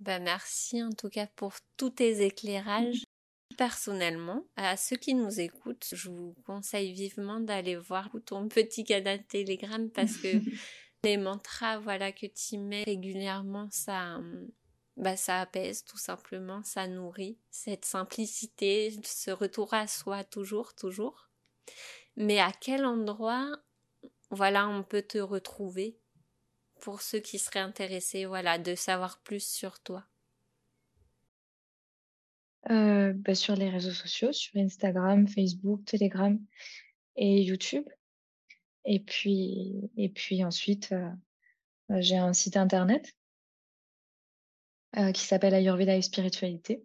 Bah 0.00 0.20
merci 0.20 0.82
en 0.82 0.90
tout 0.90 1.08
cas 1.08 1.26
pour 1.34 1.54
tous 1.76 1.90
tes 1.90 2.24
éclairages. 2.24 3.04
Personnellement, 3.58 4.46
à 4.56 4.78
ceux 4.78 4.96
qui 4.96 5.14
nous 5.14 5.40
écoutent, 5.40 5.88
je 5.92 6.08
vous 6.08 6.34
conseille 6.46 6.92
vivement 6.92 7.40
d'aller 7.40 7.76
voir 7.76 8.08
ton 8.24 8.48
petit 8.48 8.84
canal 8.84 9.22
Telegram 9.26 9.90
parce 9.90 10.16
que 10.16 10.28
les 11.04 11.18
mantras 11.18 11.78
voilà 11.78 12.12
que 12.12 12.26
tu 12.26 12.56
mets 12.56 12.84
régulièrement, 12.84 13.68
ça 13.70 14.20
bah 14.96 15.16
ça 15.16 15.40
apaise 15.40 15.84
tout 15.84 15.98
simplement, 15.98 16.62
ça 16.62 16.86
nourrit 16.86 17.36
cette 17.50 17.84
simplicité, 17.84 18.96
ce 19.04 19.30
retour 19.30 19.74
à 19.74 19.86
soi 19.86 20.24
toujours 20.24 20.74
toujours. 20.74 21.28
Mais 22.16 22.38
à 22.38 22.52
quel 22.52 22.86
endroit 22.86 23.50
voilà, 24.30 24.68
on 24.68 24.82
peut 24.82 25.02
te 25.02 25.18
retrouver 25.18 25.98
pour 26.80 27.00
ceux 27.02 27.18
qui 27.18 27.38
seraient 27.38 27.58
intéressés, 27.58 28.26
voilà, 28.26 28.58
de 28.58 28.74
savoir 28.74 29.20
plus 29.22 29.44
sur 29.44 29.80
toi? 29.80 30.04
Euh, 32.70 33.12
bah, 33.14 33.34
Sur 33.34 33.54
les 33.54 33.70
réseaux 33.70 33.92
sociaux, 33.92 34.32
sur 34.32 34.60
Instagram, 34.60 35.26
Facebook, 35.28 35.84
Telegram 35.84 36.38
et 37.16 37.42
YouTube. 37.42 37.84
Et 38.84 39.00
puis, 39.00 39.90
et 39.96 40.08
puis 40.08 40.44
ensuite, 40.44 40.92
euh, 40.92 41.10
bah, 41.88 42.00
j'ai 42.00 42.16
un 42.16 42.32
site 42.32 42.56
internet 42.56 43.14
euh, 44.96 45.12
qui 45.12 45.22
s'appelle 45.22 45.54
Ayurveda 45.54 45.96
et 45.96 46.02
Spiritualité. 46.02 46.82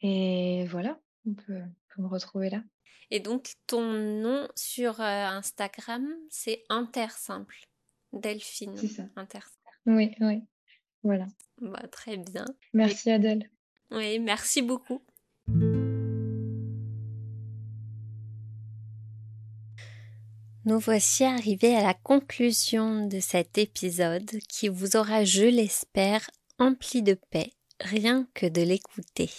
Et 0.00 0.66
voilà, 0.68 0.98
on 1.26 1.34
peut 1.34 1.62
me 1.98 2.06
retrouver 2.06 2.50
là. 2.50 2.62
Et 3.10 3.20
donc, 3.20 3.52
ton 3.66 3.92
nom 3.92 4.48
sur 4.56 5.00
Instagram, 5.00 6.08
c'est 6.30 6.64
Intersimple. 6.70 7.66
Delphine. 8.12 8.76
C'est 8.76 8.88
ça. 8.88 9.04
Oui, 9.86 10.14
oui. 10.20 10.42
Voilà. 11.02 11.26
Bah, 11.60 11.86
très 11.88 12.16
bien. 12.16 12.44
Merci 12.72 13.10
Adèle. 13.10 13.50
Oui, 13.94 14.18
merci 14.18 14.62
beaucoup. 14.62 15.02
Nous 20.64 20.78
voici 20.78 21.24
arrivés 21.24 21.74
à 21.74 21.82
la 21.82 21.92
conclusion 21.92 23.06
de 23.06 23.20
cet 23.20 23.58
épisode 23.58 24.30
qui 24.48 24.68
vous 24.68 24.96
aura, 24.96 25.24
je 25.24 25.44
l'espère, 25.44 26.30
empli 26.58 27.02
de 27.02 27.14
paix, 27.14 27.50
rien 27.80 28.28
que 28.32 28.46
de 28.46 28.62
l'écouter. 28.62 29.30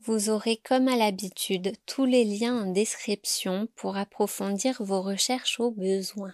Vous 0.00 0.30
aurez 0.30 0.56
comme 0.56 0.88
à 0.88 0.96
l'habitude 0.96 1.72
tous 1.84 2.04
les 2.04 2.24
liens 2.24 2.64
en 2.64 2.72
description 2.72 3.68
pour 3.76 3.96
approfondir 3.96 4.82
vos 4.82 5.02
recherches 5.02 5.60
au 5.60 5.70
besoin. 5.70 6.32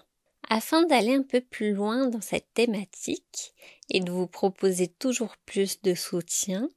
Afin 0.55 0.83
d'aller 0.83 1.15
un 1.15 1.23
peu 1.23 1.41
plus 1.41 1.73
loin 1.73 2.09
dans 2.09 2.21
cette 2.21 2.53
thématique 2.53 3.55
et 3.88 4.01
de 4.01 4.11
vous 4.11 4.27
proposer 4.27 4.87
toujours 4.87 5.35
plus 5.47 5.81
de 5.81 5.95
soutien, 5.95 6.69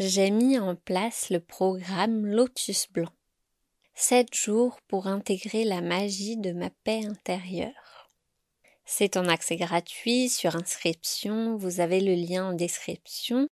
j'ai 0.00 0.32
mis 0.32 0.58
en 0.58 0.74
place 0.74 1.30
le 1.30 1.38
programme 1.38 2.26
Lotus 2.26 2.88
Blanc. 2.90 3.12
7 3.94 4.34
jours 4.34 4.80
pour 4.88 5.06
intégrer 5.06 5.62
la 5.62 5.80
magie 5.82 6.36
de 6.36 6.50
ma 6.50 6.70
paix 6.82 7.06
intérieure. 7.06 8.10
C'est 8.84 9.16
en 9.16 9.28
accès 9.28 9.54
gratuit 9.54 10.28
sur 10.28 10.56
inscription, 10.56 11.56
vous 11.56 11.78
avez 11.78 12.00
le 12.00 12.14
lien 12.14 12.48
en 12.48 12.52
description 12.54 13.46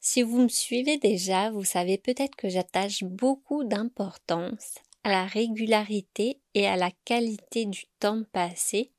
si 0.00 0.22
vous 0.22 0.42
me 0.42 0.48
suivez 0.48 0.98
déjà, 0.98 1.52
vous 1.52 1.64
savez 1.64 1.96
peut-être 1.96 2.34
que 2.34 2.48
j'attache 2.48 3.04
beaucoup 3.04 3.62
d'importance 3.62 4.74
à 5.04 5.10
la 5.10 5.26
régularité 5.26 6.40
et 6.54 6.66
à 6.66 6.76
la 6.76 6.90
qualité 7.04 7.66
du 7.66 7.84
temps 8.00 8.24
passé 8.32 8.90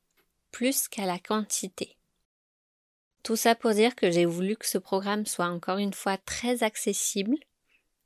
plus 0.58 0.88
qu'à 0.88 1.06
la 1.06 1.20
quantité. 1.20 2.00
Tout 3.22 3.36
ça 3.36 3.54
pour 3.54 3.76
dire 3.76 3.96
que 3.96 4.10
j'ai 4.10 4.26
voulu 4.26 4.56
que 4.56 4.66
ce 4.66 4.80
programme 4.80 5.28
soit 5.28 5.50
encore 5.50 5.78
une 5.78 5.94
fois 5.94 6.18
très 6.18 6.64
accessible, 6.64 7.36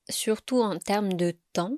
surtout 0.09 0.59
en 0.59 0.77
termes 0.77 1.13
de 1.13 1.33
temps. 1.53 1.77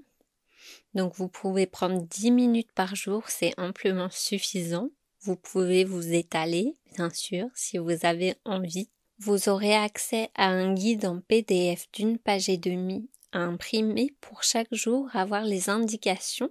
Donc 0.96 1.14
vous 1.14 1.28
pouvez 1.28 1.68
prendre 1.68 2.02
10 2.02 2.32
minutes 2.32 2.72
par 2.72 2.96
jour, 2.96 3.30
c'est 3.30 3.54
amplement 3.60 4.10
suffisant. 4.10 4.90
Vous 5.22 5.36
pouvez 5.36 5.84
vous 5.84 6.12
étaler, 6.12 6.74
bien 6.96 7.12
sûr, 7.12 7.50
si 7.54 7.78
vous 7.78 8.04
avez 8.04 8.34
envie. 8.44 8.90
Vous 9.20 9.50
aurez 9.50 9.76
accès 9.76 10.32
à 10.34 10.48
un 10.48 10.74
guide 10.74 11.06
en 11.06 11.22
PDF 11.22 11.86
d'une 11.92 12.18
page 12.18 12.50
et 12.50 12.58
demie 12.58 13.12
à 13.32 13.42
imprimer 13.42 14.16
pour 14.22 14.42
chaque 14.42 14.74
jour 14.74 15.08
avoir 15.14 15.44
les 15.44 15.70
indications 15.70 16.50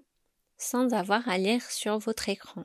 sans 0.59 0.93
avoir 0.93 1.29
à 1.29 1.39
lire 1.39 1.69
sur 1.69 1.99
votre 1.99 2.29
écran. 2.29 2.63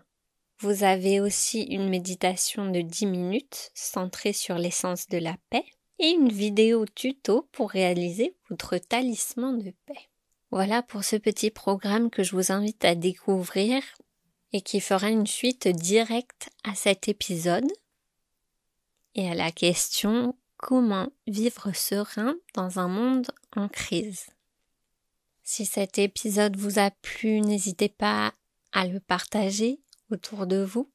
Vous 0.60 0.84
avez 0.84 1.20
aussi 1.20 1.62
une 1.62 1.88
méditation 1.88 2.72
de 2.72 2.82
10 2.82 3.06
minutes 3.06 3.72
centrée 3.76 4.34
sur 4.34 4.58
l'essence 4.58 5.08
de 5.08 5.20
la 5.20 5.38
paix 5.52 5.66
et 6.00 6.10
une 6.10 6.30
vidéo 6.30 6.86
tuto 6.86 7.48
pour 7.52 7.70
réaliser 7.70 8.36
votre 8.50 8.78
talisman 8.78 9.60
de 9.60 9.72
paix. 9.86 10.10
Voilà 10.50 10.82
pour 10.82 11.04
ce 11.04 11.16
petit 11.16 11.52
programme 11.52 12.10
que 12.10 12.24
je 12.24 12.36
vous 12.36 12.52
invite 12.52 12.86
à 12.86 12.96
découvrir 12.96 13.84
et 14.52 14.62
qui 14.62 14.80
fera 14.80 15.10
une 15.10 15.28
suite 15.28 15.68
directe 15.68 16.50
à 16.64 16.74
cet 16.74 17.08
épisode 17.08 17.72
et 19.14 19.30
à 19.30 19.36
la 19.36 19.52
question 19.52 20.36
comment 20.58 21.10
vivre 21.28 21.72
serein 21.76 22.36
dans 22.56 22.80
un 22.80 22.88
monde 22.88 23.28
en 23.56 23.68
crise? 23.68 24.28
Si 25.44 25.66
cet 25.66 26.00
épisode 26.00 26.58
vous 26.58 26.80
a 26.80 26.90
plu, 26.90 27.42
n'hésitez 27.42 27.90
pas 27.90 28.34
à 28.72 28.88
le 28.88 29.00
partager 29.00 29.80
autour 30.12 30.48
de 30.48 30.64
vous 30.64 30.92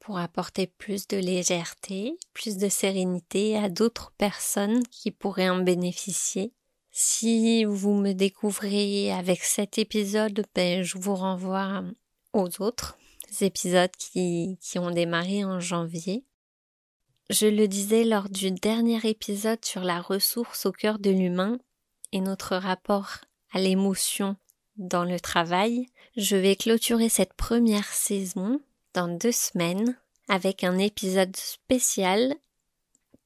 pour 0.00 0.18
apporter 0.18 0.66
plus 0.66 1.06
de 1.08 1.16
légèreté, 1.16 2.16
plus 2.32 2.56
de 2.56 2.68
sérénité 2.68 3.56
à 3.56 3.68
d'autres 3.68 4.12
personnes 4.16 4.82
qui 4.86 5.10
pourraient 5.10 5.50
en 5.50 5.62
bénéficier. 5.62 6.52
Si 6.90 7.64
vous 7.64 7.94
me 7.94 8.12
découvrez 8.12 9.12
avec 9.12 9.42
cet 9.44 9.78
épisode, 9.78 10.44
ben, 10.54 10.82
je 10.82 10.98
vous 10.98 11.14
renvoie 11.14 11.84
aux 12.32 12.62
autres 12.62 12.96
épisodes 13.40 13.94
qui, 13.98 14.58
qui 14.60 14.78
ont 14.78 14.90
démarré 14.90 15.44
en 15.44 15.60
janvier. 15.60 16.24
Je 17.30 17.46
le 17.46 17.68
disais 17.68 18.04
lors 18.04 18.30
du 18.30 18.50
dernier 18.50 19.06
épisode 19.06 19.64
sur 19.64 19.82
la 19.82 20.00
ressource 20.00 20.64
au 20.64 20.72
cœur 20.72 20.98
de 20.98 21.10
l'humain 21.10 21.58
et 22.12 22.20
notre 22.20 22.56
rapport 22.56 23.18
à 23.52 23.60
l'émotion 23.60 24.36
dans 24.78 25.04
le 25.04 25.20
travail, 25.20 25.86
je 26.16 26.36
vais 26.36 26.56
clôturer 26.56 27.08
cette 27.08 27.34
première 27.34 27.92
saison 27.92 28.60
dans 28.94 29.08
deux 29.08 29.32
semaines 29.32 29.96
avec 30.28 30.64
un 30.64 30.78
épisode 30.78 31.36
spécial 31.36 32.34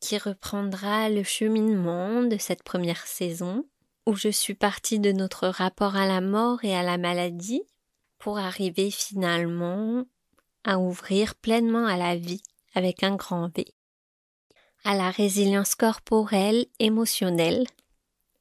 qui 0.00 0.18
reprendra 0.18 1.08
le 1.08 1.22
cheminement 1.22 2.22
de 2.22 2.36
cette 2.38 2.62
première 2.62 3.06
saison 3.06 3.64
où 4.06 4.14
je 4.14 4.28
suis 4.28 4.54
partie 4.54 4.98
de 4.98 5.12
notre 5.12 5.46
rapport 5.46 5.94
à 5.94 6.06
la 6.06 6.20
mort 6.20 6.64
et 6.64 6.74
à 6.74 6.82
la 6.82 6.98
maladie 6.98 7.62
pour 8.18 8.38
arriver 8.38 8.90
finalement 8.90 10.04
à 10.64 10.78
ouvrir 10.78 11.34
pleinement 11.36 11.86
à 11.86 11.96
la 11.96 12.16
vie 12.16 12.42
avec 12.74 13.02
un 13.02 13.14
grand 13.14 13.54
V 13.54 13.66
à 14.84 14.96
la 14.96 15.10
résilience 15.10 15.74
corporelle, 15.74 16.66
émotionnelle. 16.80 17.64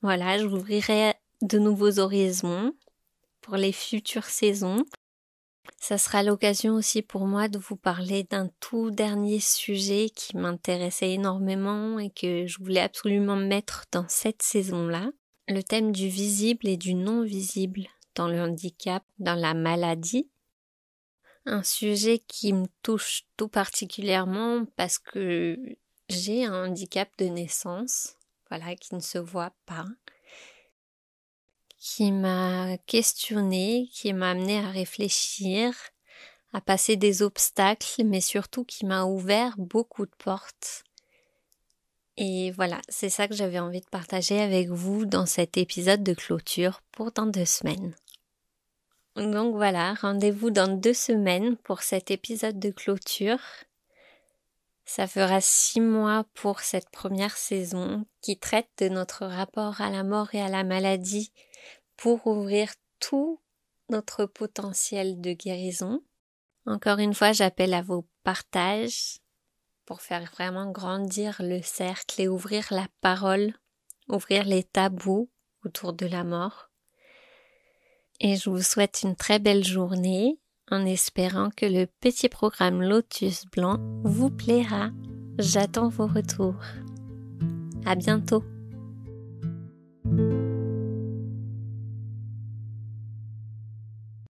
Voilà, 0.02 0.40
j'ouvrirai 0.40 1.14
de 1.42 1.60
nouveaux 1.60 2.00
horizons 2.00 2.74
pour 3.52 3.58
les 3.58 3.74
futures 3.74 4.30
saisons. 4.30 4.86
Ça 5.76 5.98
sera 5.98 6.24
l'occasion 6.24 6.74
aussi 6.76 7.02
pour 7.02 7.28
moi 7.28 7.50
de 7.50 7.58
vous 7.58 7.76
parler 7.76 8.24
d'un 8.24 8.48
tout 8.62 8.92
dernier 8.92 9.42
sujet 9.42 10.10
qui 10.10 10.38
m'intéressait 10.38 11.12
énormément 11.12 12.00
et 12.00 12.12
que 12.12 12.48
je 12.48 12.60
voulais 12.60 12.80
absolument 12.80 13.36
mettre 13.36 13.84
dans 13.92 14.08
cette 14.08 14.42
saison-là. 14.42 15.12
Le 15.50 15.62
thème 15.64 15.92
du 15.92 16.08
visible 16.08 16.66
et 16.66 16.78
du 16.78 16.94
non 16.94 17.24
visible 17.24 17.90
dans 18.16 18.30
le 18.30 18.40
handicap, 18.40 19.04
dans 19.20 19.36
la 19.36 19.54
maladie. 19.54 20.30
Un 21.46 21.64
sujet 21.64 22.20
qui 22.20 22.54
me 22.54 22.68
touche 22.84 23.24
tout 23.36 23.50
particulièrement 23.50 24.64
parce 24.78 24.98
que 24.98 25.60
j'ai 26.08 26.46
un 26.46 26.68
handicap 26.68 27.10
de 27.18 27.26
naissance, 27.26 28.16
voilà, 28.50 28.78
qui 28.78 28.96
ne 28.96 29.02
se 29.02 29.18
voit 29.18 29.54
pas, 29.66 29.88
qui 31.82 32.12
m'a 32.12 32.78
questionné, 32.86 33.90
qui 33.92 34.14
m'a 34.14 34.30
amené 34.30 34.60
à 34.60 34.70
réfléchir, 34.70 35.74
à 36.54 36.62
passer 36.62 36.96
des 36.96 37.24
obstacles, 37.24 38.04
mais 38.06 38.22
surtout 38.22 38.64
qui 38.64 38.86
m'a 38.86 39.06
ouvert 39.06 39.56
beaucoup 39.58 40.06
de 40.06 40.16
portes. 40.20 40.84
Et 42.18 42.52
voilà, 42.52 42.80
c'est 42.88 43.10
ça 43.10 43.28
que 43.28 43.34
j'avais 43.34 43.58
envie 43.58 43.82
de 43.82 43.90
partager 43.90 44.40
avec 44.40 44.70
vous 44.70 45.08
dans 45.08 45.26
cet 45.26 45.58
épisode 45.58 46.04
de 46.04 46.14
clôture 46.14 46.82
pour 46.92 47.12
dans 47.14 47.26
deux 47.26 47.46
semaines. 47.46 47.96
Donc 49.16 49.56
voilà, 49.56 49.96
rendez-vous 49.96 50.52
dans 50.52 50.68
deux 50.68 50.94
semaines 50.94 51.58
pour 51.58 51.82
cet 51.82 52.12
épisode 52.12 52.60
de 52.60 52.70
clôture. 52.70 53.42
Ça 54.86 55.08
fera 55.08 55.42
six 55.42 55.82
mois 55.82 56.26
pour 56.36 56.60
cette 56.60 56.92
première 56.92 57.38
saison 57.38 58.06
qui 58.22 58.38
traite 58.38 58.70
de 58.78 58.90
notre 58.90 59.26
rapport 59.26 59.82
à 59.82 59.90
la 59.90 60.04
mort 60.04 60.36
et 60.36 60.42
à 60.42 60.48
la 60.48 60.64
maladie 60.64 61.32
pour 62.02 62.26
ouvrir 62.26 62.74
tout 63.00 63.40
notre 63.90 64.26
potentiel 64.26 65.22
de 65.22 65.34
guérison. 65.34 66.02
Encore 66.66 66.98
une 66.98 67.14
fois, 67.14 67.32
j'appelle 67.32 67.76
à 67.76 67.84
vos 67.84 68.08
partages 68.24 69.20
pour 69.86 70.02
faire 70.02 70.24
vraiment 70.32 70.72
grandir 70.72 71.36
le 71.44 71.62
cercle 71.62 72.20
et 72.20 72.28
ouvrir 72.28 72.66
la 72.72 72.88
parole, 73.02 73.54
ouvrir 74.08 74.46
les 74.46 74.64
tabous 74.64 75.30
autour 75.64 75.94
de 75.94 76.08
la 76.08 76.24
mort. 76.24 76.72
Et 78.20 78.36
je 78.36 78.50
vous 78.50 78.64
souhaite 78.64 79.02
une 79.04 79.16
très 79.16 79.38
belle 79.38 79.64
journée 79.64 80.40
en 80.72 80.84
espérant 80.88 81.52
que 81.56 81.68
le 81.68 81.86
petit 81.86 82.30
programme 82.30 82.82
Lotus 82.82 83.46
Blanc 83.46 83.78
vous 84.04 84.32
plaira. 84.32 84.90
J'attends 85.38 85.90
vos 85.90 86.08
retours. 86.08 86.64
À 87.86 87.94
bientôt! 87.94 88.44